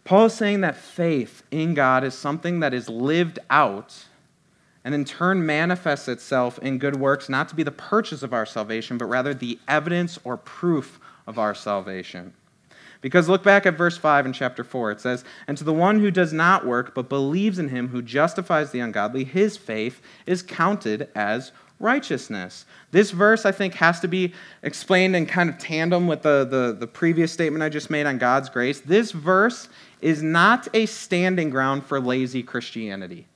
[0.05, 4.07] Paul is saying that faith in God is something that is lived out
[4.87, 8.47] and in turn manifests itself in good works, not to be the purchase of our
[8.47, 12.33] salvation, but rather the evidence or proof of our salvation.
[13.01, 14.93] Because look back at verse 5 in chapter 4.
[14.93, 18.03] It says, And to the one who does not work, but believes in him who
[18.03, 22.65] justifies the ungodly, his faith is counted as righteousness.
[22.91, 24.33] This verse, I think, has to be
[24.63, 28.19] explained in kind of tandem with the, the, the previous statement I just made on
[28.19, 28.81] God's grace.
[28.81, 29.69] This verse
[30.01, 33.27] is not a standing ground for lazy Christianity.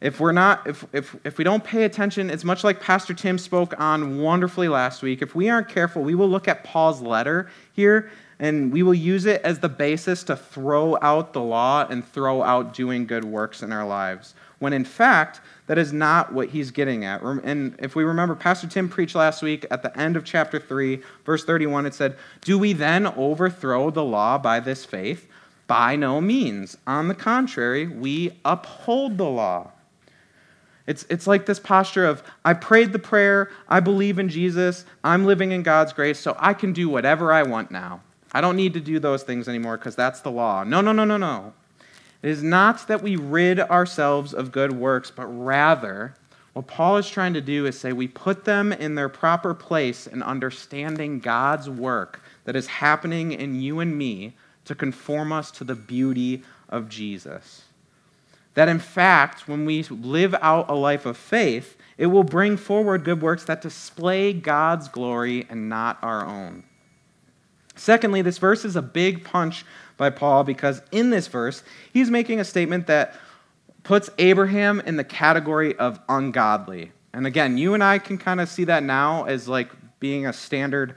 [0.00, 3.36] If we're not, if, if, if we don't pay attention, it's much like Pastor Tim
[3.36, 5.22] spoke on wonderfully last week.
[5.22, 9.26] If we aren't careful, we will look at Paul's letter here and we will use
[9.26, 13.62] it as the basis to throw out the law and throw out doing good works
[13.62, 14.34] in our lives.
[14.60, 17.22] When in fact, that is not what he's getting at.
[17.22, 21.00] And if we remember, Pastor Tim preached last week at the end of chapter 3,
[21.24, 25.28] verse 31, it said, Do we then overthrow the law by this faith?
[25.66, 26.78] By no means.
[26.86, 29.72] On the contrary, we uphold the law.
[30.86, 35.26] It's, it's like this posture of, I prayed the prayer, I believe in Jesus, I'm
[35.26, 38.00] living in God's grace, so I can do whatever I want now.
[38.38, 40.62] I don't need to do those things anymore because that's the law.
[40.62, 41.54] No, no, no, no, no.
[42.22, 46.14] It is not that we rid ourselves of good works, but rather,
[46.52, 50.06] what Paul is trying to do is say we put them in their proper place
[50.06, 55.64] in understanding God's work that is happening in you and me to conform us to
[55.64, 57.64] the beauty of Jesus.
[58.54, 63.02] That in fact, when we live out a life of faith, it will bring forward
[63.02, 66.62] good works that display God's glory and not our own.
[67.78, 69.64] Secondly, this verse is a big punch
[69.96, 71.62] by Paul because in this verse,
[71.92, 73.14] he's making a statement that
[73.82, 76.92] puts Abraham in the category of ungodly.
[77.12, 80.32] And again, you and I can kind of see that now as like being a
[80.32, 80.94] standard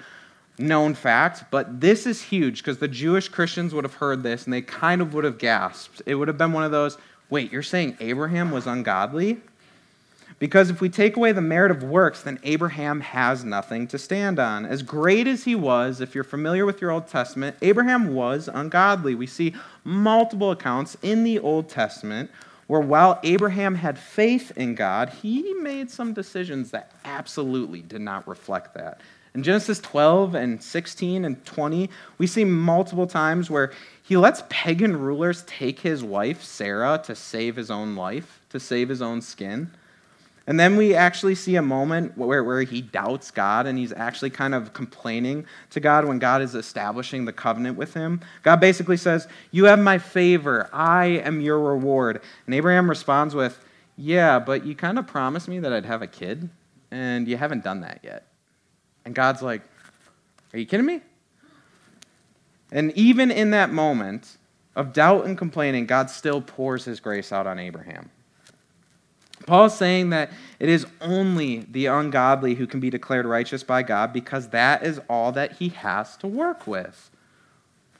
[0.57, 4.53] known fact, but this is huge because the Jewish Christians would have heard this and
[4.53, 6.01] they kind of would have gasped.
[6.05, 6.97] It would have been one of those,
[7.29, 9.39] Wait, you're saying Abraham was ungodly?
[10.41, 14.39] Because if we take away the merit of works, then Abraham has nothing to stand
[14.39, 14.65] on.
[14.65, 19.13] As great as he was, if you're familiar with your Old Testament, Abraham was ungodly.
[19.13, 22.31] We see multiple accounts in the Old Testament
[22.65, 28.27] where while Abraham had faith in God, he made some decisions that absolutely did not
[28.27, 28.99] reflect that.
[29.35, 34.97] In Genesis 12 and 16 and 20, we see multiple times where he lets pagan
[34.97, 39.69] rulers take his wife, Sarah, to save his own life, to save his own skin.
[40.51, 44.31] And then we actually see a moment where, where he doubts God and he's actually
[44.31, 48.19] kind of complaining to God when God is establishing the covenant with him.
[48.43, 52.21] God basically says, You have my favor, I am your reward.
[52.45, 53.63] And Abraham responds with,
[53.95, 56.49] Yeah, but you kind of promised me that I'd have a kid,
[56.91, 58.27] and you haven't done that yet.
[59.05, 59.61] And God's like,
[60.51, 60.99] Are you kidding me?
[62.73, 64.35] And even in that moment
[64.75, 68.09] of doubt and complaining, God still pours his grace out on Abraham.
[69.45, 73.83] Paul is saying that it is only the ungodly who can be declared righteous by
[73.83, 77.09] God because that is all that he has to work with.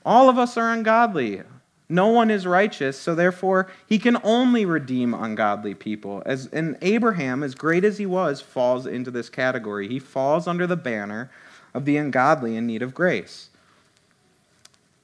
[0.04, 1.42] All of us are ungodly.
[1.88, 6.22] No one is righteous, so therefore he can only redeem ungodly people.
[6.24, 9.88] As and Abraham, as great as he was, falls into this category.
[9.88, 11.30] He falls under the banner
[11.74, 13.50] of the ungodly in need of grace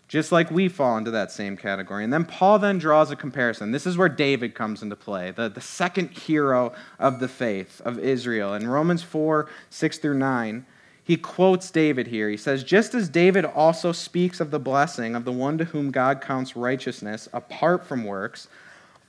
[0.08, 2.02] just like we fall into that same category.
[2.02, 3.70] And then Paul then draws a comparison.
[3.70, 7.98] This is where David comes into play, the, the second hero of the faith of
[7.98, 8.54] Israel.
[8.54, 10.66] In Romans 4 6 through 9,
[11.04, 12.28] he quotes David here.
[12.28, 15.90] He says, Just as David also speaks of the blessing of the one to whom
[15.90, 18.48] God counts righteousness apart from works,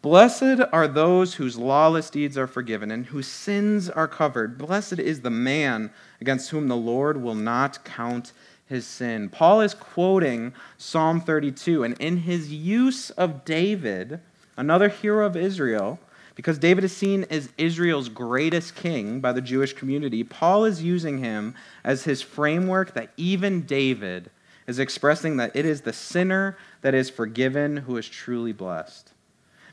[0.02, 4.58] blessed are those whose lawless deeds are forgiven and whose sins are covered.
[4.58, 8.34] Blessed is the man against whom the Lord will not count
[8.70, 9.30] his sin.
[9.30, 14.22] Paul is quoting Psalm 32, and in his use of David,
[14.56, 16.00] another hero of Israel,
[16.36, 21.18] because David is seen as Israel's greatest king by the Jewish community, Paul is using
[21.18, 24.30] him as his framework that even David
[24.68, 29.12] is expressing that it is the sinner that is forgiven who is truly blessed.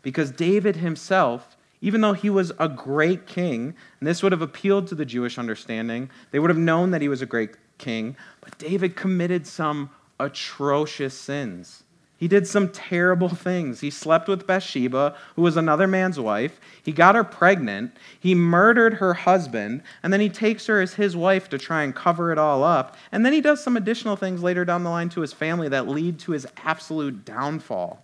[0.01, 4.87] Because David himself, even though he was a great king, and this would have appealed
[4.87, 8.59] to the Jewish understanding, they would have known that he was a great king, but
[8.59, 11.85] David committed some atrocious sins.
[12.19, 13.81] He did some terrible things.
[13.81, 16.59] He slept with Bathsheba, who was another man's wife.
[16.83, 17.97] He got her pregnant.
[18.19, 19.83] He murdered her husband.
[20.03, 22.97] And then he takes her as his wife to try and cover it all up.
[23.13, 25.89] And then he does some additional things later down the line to his family that
[25.89, 28.03] lead to his absolute downfall.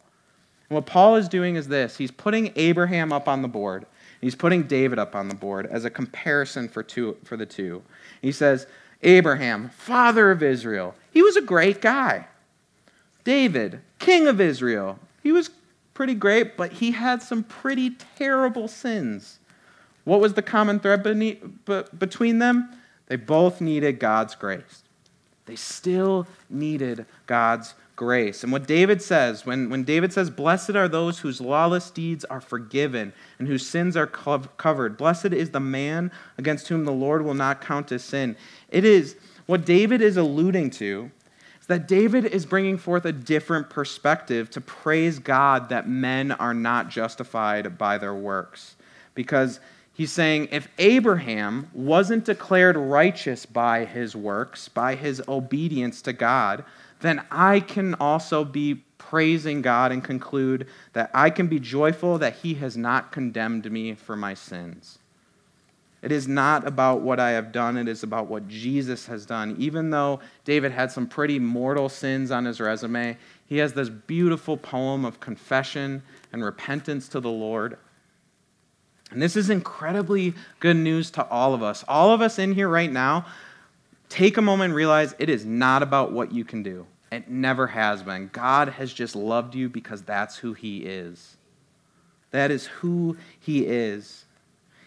[0.69, 3.87] And what Paul is doing is this he's putting Abraham up on the board.
[4.21, 7.83] He's putting David up on the board as a comparison for, two, for the two.
[8.21, 8.69] He says,
[9.03, 12.29] Abraham, father of Israel, he was a great guy.
[13.25, 14.99] David, king of Israel.
[15.23, 15.51] He was
[15.95, 19.39] pretty great, but he had some pretty terrible sins.
[20.05, 21.03] What was the common thread
[21.99, 22.77] between them?
[23.07, 24.83] They both needed God's grace.
[25.47, 28.43] They still needed God's grace.
[28.43, 32.41] And what David says, when, when David says, Blessed are those whose lawless deeds are
[32.41, 37.33] forgiven and whose sins are covered, blessed is the man against whom the Lord will
[37.33, 38.37] not count as sin.
[38.71, 39.15] It is
[39.47, 41.13] what David is alluding to
[41.61, 46.55] is that David is bringing forth a different perspective to praise God that men are
[46.55, 48.75] not justified by their works.
[49.15, 49.61] Because
[49.93, 56.65] he's saying if Abraham wasn't declared righteous by his works, by his obedience to God,
[57.03, 62.37] then I can also be praising God and conclude that I can be joyful that
[62.37, 64.99] he has not condemned me for my sins.
[66.01, 69.55] It is not about what I have done, it is about what Jesus has done.
[69.59, 74.57] Even though David had some pretty mortal sins on his resume, he has this beautiful
[74.57, 77.79] poem of confession and repentance to the Lord.
[79.13, 81.85] And this is incredibly good news to all of us.
[81.87, 83.27] All of us in here right now,
[84.09, 86.87] take a moment and realize it is not about what you can do.
[87.13, 88.31] It never has been.
[88.33, 91.37] God has just loved you because that's who He is.
[92.31, 94.25] That is who He is.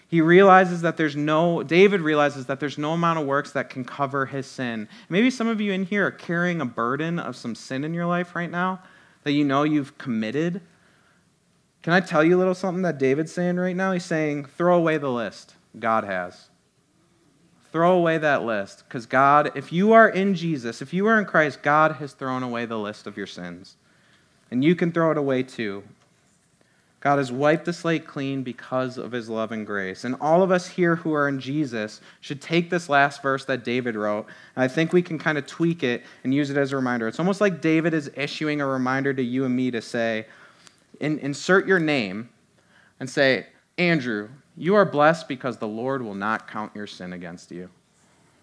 [0.08, 3.84] He realizes that there's no, David realizes that there's no amount of works that can
[3.84, 4.88] cover his sin.
[5.10, 8.06] Maybe some of you in here are carrying a burden of some sin in your
[8.06, 8.82] life right now
[9.24, 10.62] that you know you've committed.
[11.82, 13.92] Can I tell you a little something that David's saying right now?
[13.92, 15.56] He's saying, throw away the list.
[15.78, 16.50] God has.
[17.76, 18.86] Throw away that list.
[18.88, 22.42] Because God, if you are in Jesus, if you are in Christ, God has thrown
[22.42, 23.76] away the list of your sins.
[24.50, 25.84] And you can throw it away too.
[27.02, 30.06] God has wiped the slate clean because of his love and grace.
[30.06, 33.66] And all of us here who are in Jesus should take this last verse that
[33.66, 36.72] David wrote, and I think we can kind of tweak it and use it as
[36.72, 37.10] a reminder.
[37.10, 40.28] It's almost like David is issuing a reminder to you and me to say,
[41.02, 42.30] in, insert your name
[43.02, 43.48] and say,
[43.78, 47.70] Andrew, you are blessed because the Lord will not count your sin against you.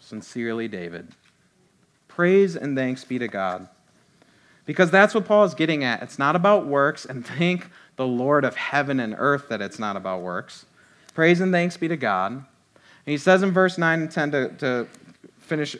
[0.00, 1.08] Sincerely, David.
[2.08, 3.68] Praise and thanks be to God.
[4.66, 6.02] Because that's what Paul is getting at.
[6.02, 9.96] It's not about works, and thank the Lord of heaven and earth that it's not
[9.96, 10.66] about works.
[11.14, 12.32] Praise and thanks be to God.
[12.32, 12.44] And
[13.10, 14.88] he says in verse 9 and 10 to, to
[15.38, 15.76] finish,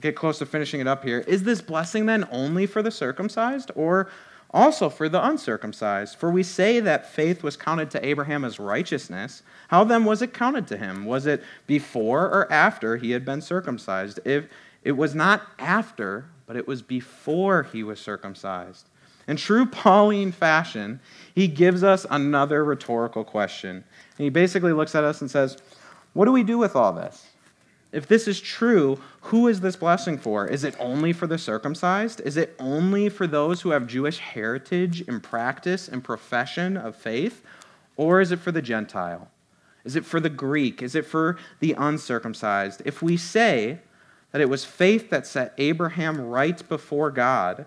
[0.00, 3.70] get close to finishing it up here Is this blessing then only for the circumcised
[3.74, 4.08] or
[4.52, 6.16] also for the uncircumcised?
[6.16, 9.42] For we say that faith was counted to Abraham as righteousness.
[9.68, 11.04] How then was it counted to him?
[11.04, 14.20] Was it before or after he had been circumcised?
[14.24, 14.46] If
[14.82, 18.86] it was not after, but it was before he was circumcised.
[19.28, 21.00] In true Pauline fashion,
[21.34, 23.76] he gives us another rhetorical question.
[23.76, 25.58] And he basically looks at us and says,
[26.14, 27.29] What do we do with all this?
[27.92, 30.46] If this is true, who is this blessing for?
[30.46, 32.20] Is it only for the circumcised?
[32.20, 37.42] Is it only for those who have Jewish heritage and practice and profession of faith?
[37.96, 39.28] Or is it for the Gentile?
[39.84, 40.82] Is it for the Greek?
[40.82, 42.82] Is it for the uncircumcised?
[42.84, 43.80] If we say
[44.30, 47.66] that it was faith that set Abraham right before God,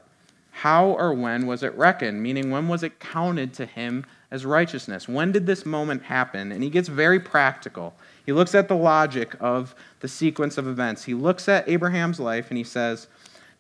[0.51, 2.21] how or when was it reckoned?
[2.21, 5.07] Meaning, when was it counted to him as righteousness?
[5.07, 6.51] When did this moment happen?
[6.51, 7.95] And he gets very practical.
[8.25, 11.03] He looks at the logic of the sequence of events.
[11.03, 13.07] He looks at Abraham's life and he says,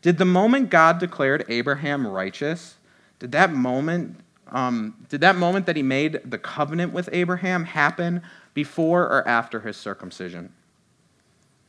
[0.01, 2.75] Did the moment God declared Abraham righteous,
[3.19, 8.21] did that moment, um, did that moment that he made the covenant with Abraham happen
[8.53, 10.53] before or after his circumcision?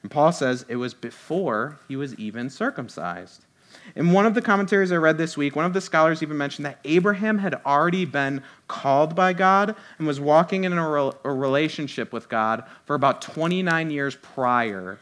[0.03, 3.47] And Paul says it was before he was even circumcised.
[3.97, 6.66] In one of the commentaries I read this week, one of the scholars even mentioned
[6.66, 12.29] that Abraham had already been called by God and was walking in a, relationship with
[12.29, 14.99] God for about 29 years prior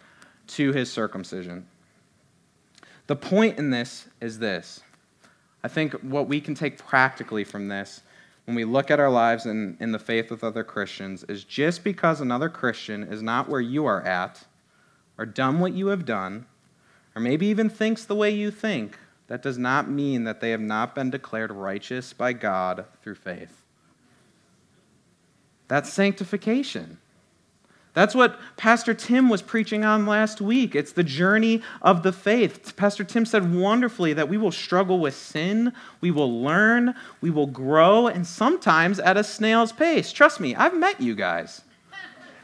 [0.48, 1.66] to his circumcision.
[3.06, 4.80] The point in this is this.
[5.64, 8.02] I think what we can take practically from this
[8.44, 11.84] when we look at our lives in, in the faith with other Christians is just
[11.84, 14.44] because another Christian is not where you are at,
[15.16, 16.46] or done what you have done,
[17.14, 18.98] or maybe even thinks the way you think,
[19.28, 23.62] that does not mean that they have not been declared righteous by God through faith.
[25.68, 26.98] That's sanctification.
[27.94, 30.74] That's what Pastor Tim was preaching on last week.
[30.74, 32.74] It's the journey of the faith.
[32.74, 37.46] Pastor Tim said wonderfully that we will struggle with sin, we will learn, we will
[37.46, 40.10] grow, and sometimes at a snail's pace.
[40.10, 41.62] Trust me, I've met you guys.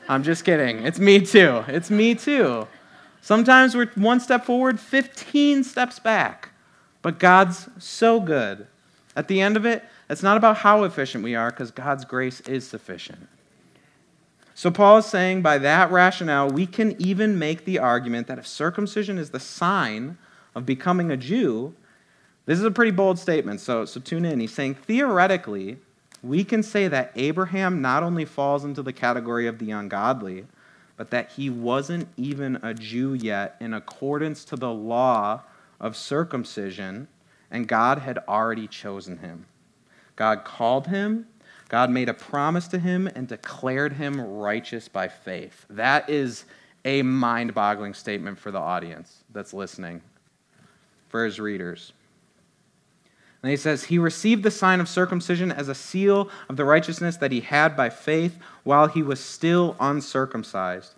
[0.07, 0.87] I'm just kidding.
[0.87, 1.64] It's me too.
[1.69, 2.66] It's me too.
[3.21, 6.51] Sometimes we're one step forward, 15 steps back.
[7.03, 8.66] But God's so good.
[9.14, 12.41] At the end of it, it's not about how efficient we are, because God's grace
[12.43, 13.29] is sufficient.
[14.55, 18.47] So, Paul is saying by that rationale, we can even make the argument that if
[18.47, 20.19] circumcision is the sign
[20.55, 21.75] of becoming a Jew,
[22.47, 24.41] this is a pretty bold statement, so, so tune in.
[24.41, 25.77] He's saying theoretically,
[26.23, 30.47] we can say that Abraham not only falls into the category of the ungodly,
[30.99, 35.43] but that he wasn't even a Jew yet in accordance to the law
[35.81, 37.09] of circumcision,
[37.51, 39.47] and God had already chosen him.
[40.17, 41.27] God called him,
[41.69, 45.65] God made a promise to him and declared him righteous by faith.
[45.71, 46.45] That is
[46.85, 50.01] a mind boggling statement for the audience that's listening,
[51.09, 51.93] for his readers.
[53.43, 57.16] And he says, He received the sign of circumcision as a seal of the righteousness
[57.18, 60.95] that he had by faith while he was still uncircumcised.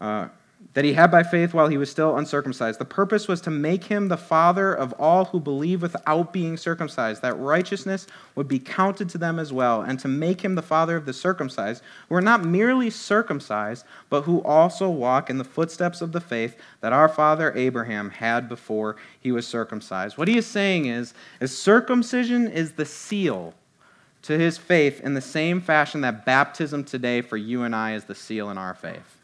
[0.00, 0.28] Uh,
[0.74, 2.78] that he had by faith while he was still uncircumcised.
[2.78, 7.22] The purpose was to make him the father of all who believe without being circumcised,
[7.22, 10.96] that righteousness would be counted to them as well, and to make him the father
[10.96, 16.00] of the circumcised, who are not merely circumcised, but who also walk in the footsteps
[16.00, 20.18] of the faith that our father Abraham had before he was circumcised.
[20.18, 23.54] What he is saying is, is circumcision is the seal
[24.22, 28.04] to his faith in the same fashion that baptism today for you and I is
[28.04, 29.15] the seal in our faith.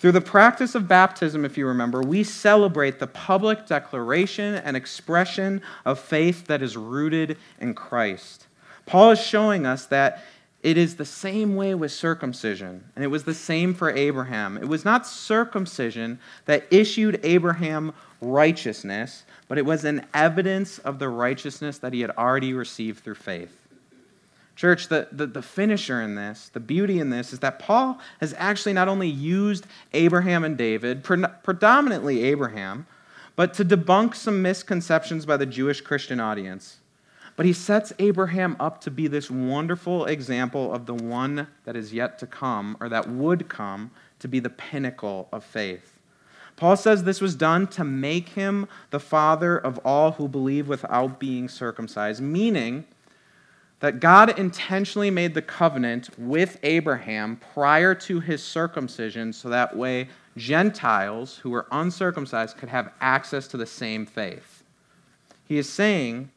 [0.00, 5.60] Through the practice of baptism, if you remember, we celebrate the public declaration and expression
[5.84, 8.46] of faith that is rooted in Christ.
[8.86, 10.24] Paul is showing us that
[10.62, 14.56] it is the same way with circumcision, and it was the same for Abraham.
[14.56, 17.92] It was not circumcision that issued Abraham
[18.22, 23.16] righteousness, but it was an evidence of the righteousness that he had already received through
[23.16, 23.59] faith.
[24.60, 28.34] Church, the, the, the, finisher in this, the beauty in this, is that Paul has
[28.36, 32.86] actually not only used Abraham and David, pre- predominantly Abraham,
[33.36, 36.80] but to debunk some misconceptions by the Jewish Christian audience.
[37.36, 41.94] But he sets Abraham up to be this wonderful example of the one that is
[41.94, 45.98] yet to come, or that would come, to be the pinnacle of faith.
[46.56, 51.18] Paul says this was done to make him the father of all who believe without
[51.18, 52.84] being circumcised, meaning
[53.80, 60.08] that God intentionally made the covenant with Abraham prior to his circumcision so that way
[60.36, 64.62] Gentiles who were uncircumcised could have access to the same faith.
[65.44, 66.30] He is saying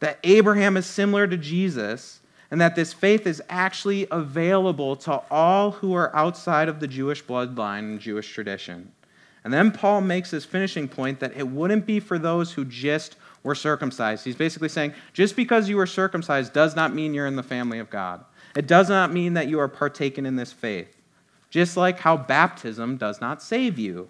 [0.00, 2.20] that Abraham is similar to Jesus
[2.50, 7.24] and that this faith is actually available to all who are outside of the Jewish
[7.24, 8.92] bloodline and Jewish tradition.
[9.44, 13.16] And then Paul makes his finishing point that it wouldn't be for those who just
[13.46, 14.24] were circumcised.
[14.24, 17.78] He's basically saying just because you were circumcised does not mean you're in the family
[17.78, 18.24] of God.
[18.56, 20.96] It does not mean that you are partaken in this faith.
[21.48, 24.08] Just like how baptism does not save you.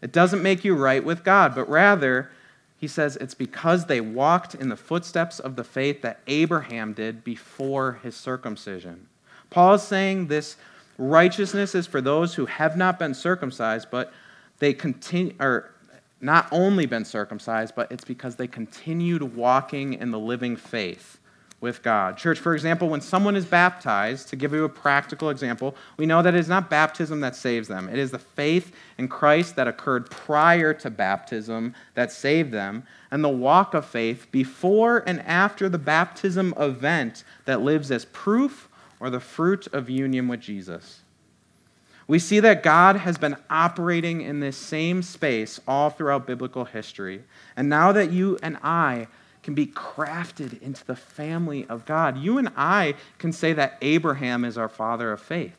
[0.00, 2.30] It doesn't make you right with God, but rather,
[2.78, 7.22] he says it's because they walked in the footsteps of the faith that Abraham did
[7.22, 9.08] before his circumcision.
[9.50, 10.56] Paul is saying this
[10.96, 14.10] righteousness is for those who have not been circumcised, but
[14.58, 15.70] they continue, or
[16.20, 21.18] not only been circumcised, but it's because they continued walking in the living faith
[21.60, 22.16] with God.
[22.16, 26.22] Church, for example, when someone is baptized, to give you a practical example, we know
[26.22, 27.88] that it is not baptism that saves them.
[27.88, 33.24] It is the faith in Christ that occurred prior to baptism that saved them, and
[33.24, 38.68] the walk of faith before and after the baptism event that lives as proof
[39.00, 41.00] or the fruit of union with Jesus.
[42.08, 47.22] We see that God has been operating in this same space all throughout biblical history.
[47.54, 49.08] And now that you and I
[49.42, 54.44] can be crafted into the family of God, you and I can say that Abraham
[54.44, 55.54] is our father of faith.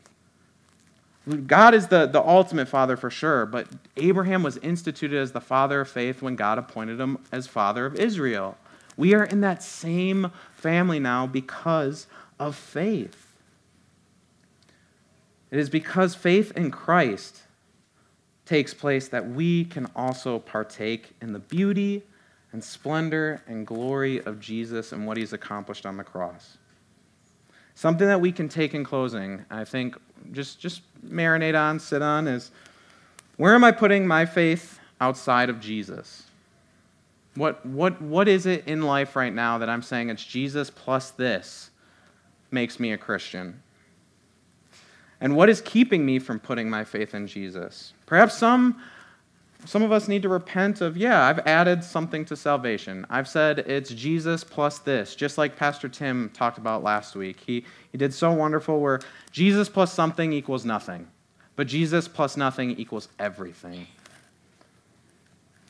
[1.46, 5.82] God is the, the ultimate father for sure, but Abraham was instituted as the father
[5.82, 8.56] of faith when God appointed him as father of Israel.
[8.96, 12.06] We are in that same family now because
[12.40, 13.29] of faith.
[15.50, 17.42] It is because faith in Christ
[18.46, 22.02] takes place that we can also partake in the beauty
[22.52, 26.58] and splendor and glory of Jesus and what he's accomplished on the cross.
[27.74, 29.96] Something that we can take in closing, I think,
[30.32, 32.50] just, just marinate on, sit on, is
[33.36, 36.24] where am I putting my faith outside of Jesus?
[37.36, 41.10] What, what, what is it in life right now that I'm saying it's Jesus plus
[41.12, 41.70] this
[42.50, 43.62] makes me a Christian?
[45.20, 47.92] And what is keeping me from putting my faith in Jesus?
[48.06, 48.80] Perhaps some
[49.66, 53.06] some of us need to repent of, yeah, I've added something to salvation.
[53.10, 57.38] I've said it's Jesus plus this, just like Pastor Tim talked about last week.
[57.44, 59.00] He, he did so wonderful where
[59.32, 61.06] Jesus plus something equals nothing,
[61.56, 63.86] but Jesus plus nothing equals everything.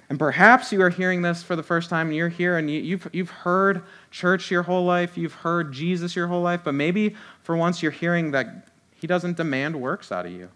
[0.08, 2.80] And perhaps you are hearing this for the first time, and you're here and you,
[2.80, 7.14] you've, you've heard church your whole life, you've heard Jesus your whole life, but maybe
[7.42, 8.69] for once you're hearing that
[9.00, 10.50] He doesn't demand works out of you.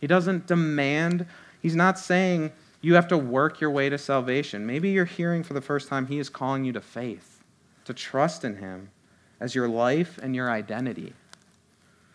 [0.00, 1.26] He doesn't demand
[1.60, 4.66] He's not saying you have to work your way to salvation.
[4.66, 7.42] Maybe you're hearing for the first time He is calling you to faith,
[7.86, 8.90] to trust in Him
[9.40, 11.12] as your life and your identity.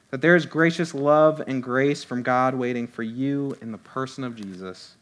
[0.09, 4.23] That there is gracious love and grace from God waiting for you in the person
[4.23, 4.95] of Jesus.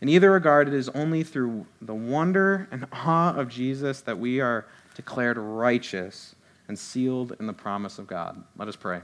[0.00, 4.40] In either regard, it is only through the wonder and awe of Jesus that we
[4.40, 6.36] are declared righteous
[6.68, 8.42] and sealed in the promise of God.
[8.56, 9.00] Let us pray.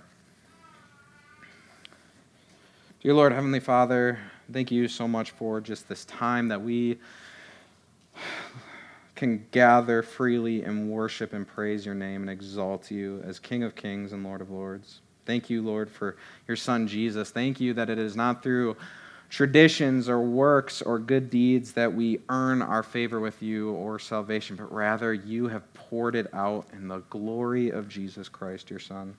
[3.03, 4.16] Dear Lord, Heavenly Father,
[4.53, 7.00] thank you so much for just this time that we
[9.16, 13.74] can gather freely and worship and praise your name and exalt you as King of
[13.74, 15.00] Kings and Lord of Lords.
[15.26, 17.32] Thank you, Lord, for your Son Jesus.
[17.32, 18.76] Thank you that it is not through
[19.28, 24.55] traditions or works or good deeds that we earn our favor with you or salvation,
[24.55, 29.16] but rather you have poured it out in the glory of Jesus Christ, your Son.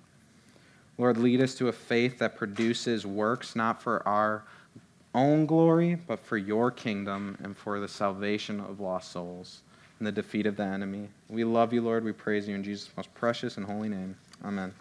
[0.98, 4.44] Lord, lead us to a faith that produces works not for our
[5.16, 9.62] own glory, but for your kingdom and for the salvation of lost souls
[10.00, 11.08] and the defeat of the enemy.
[11.30, 12.04] We love you, Lord.
[12.04, 14.16] We praise you in Jesus' most precious and holy name.
[14.44, 14.74] Amen.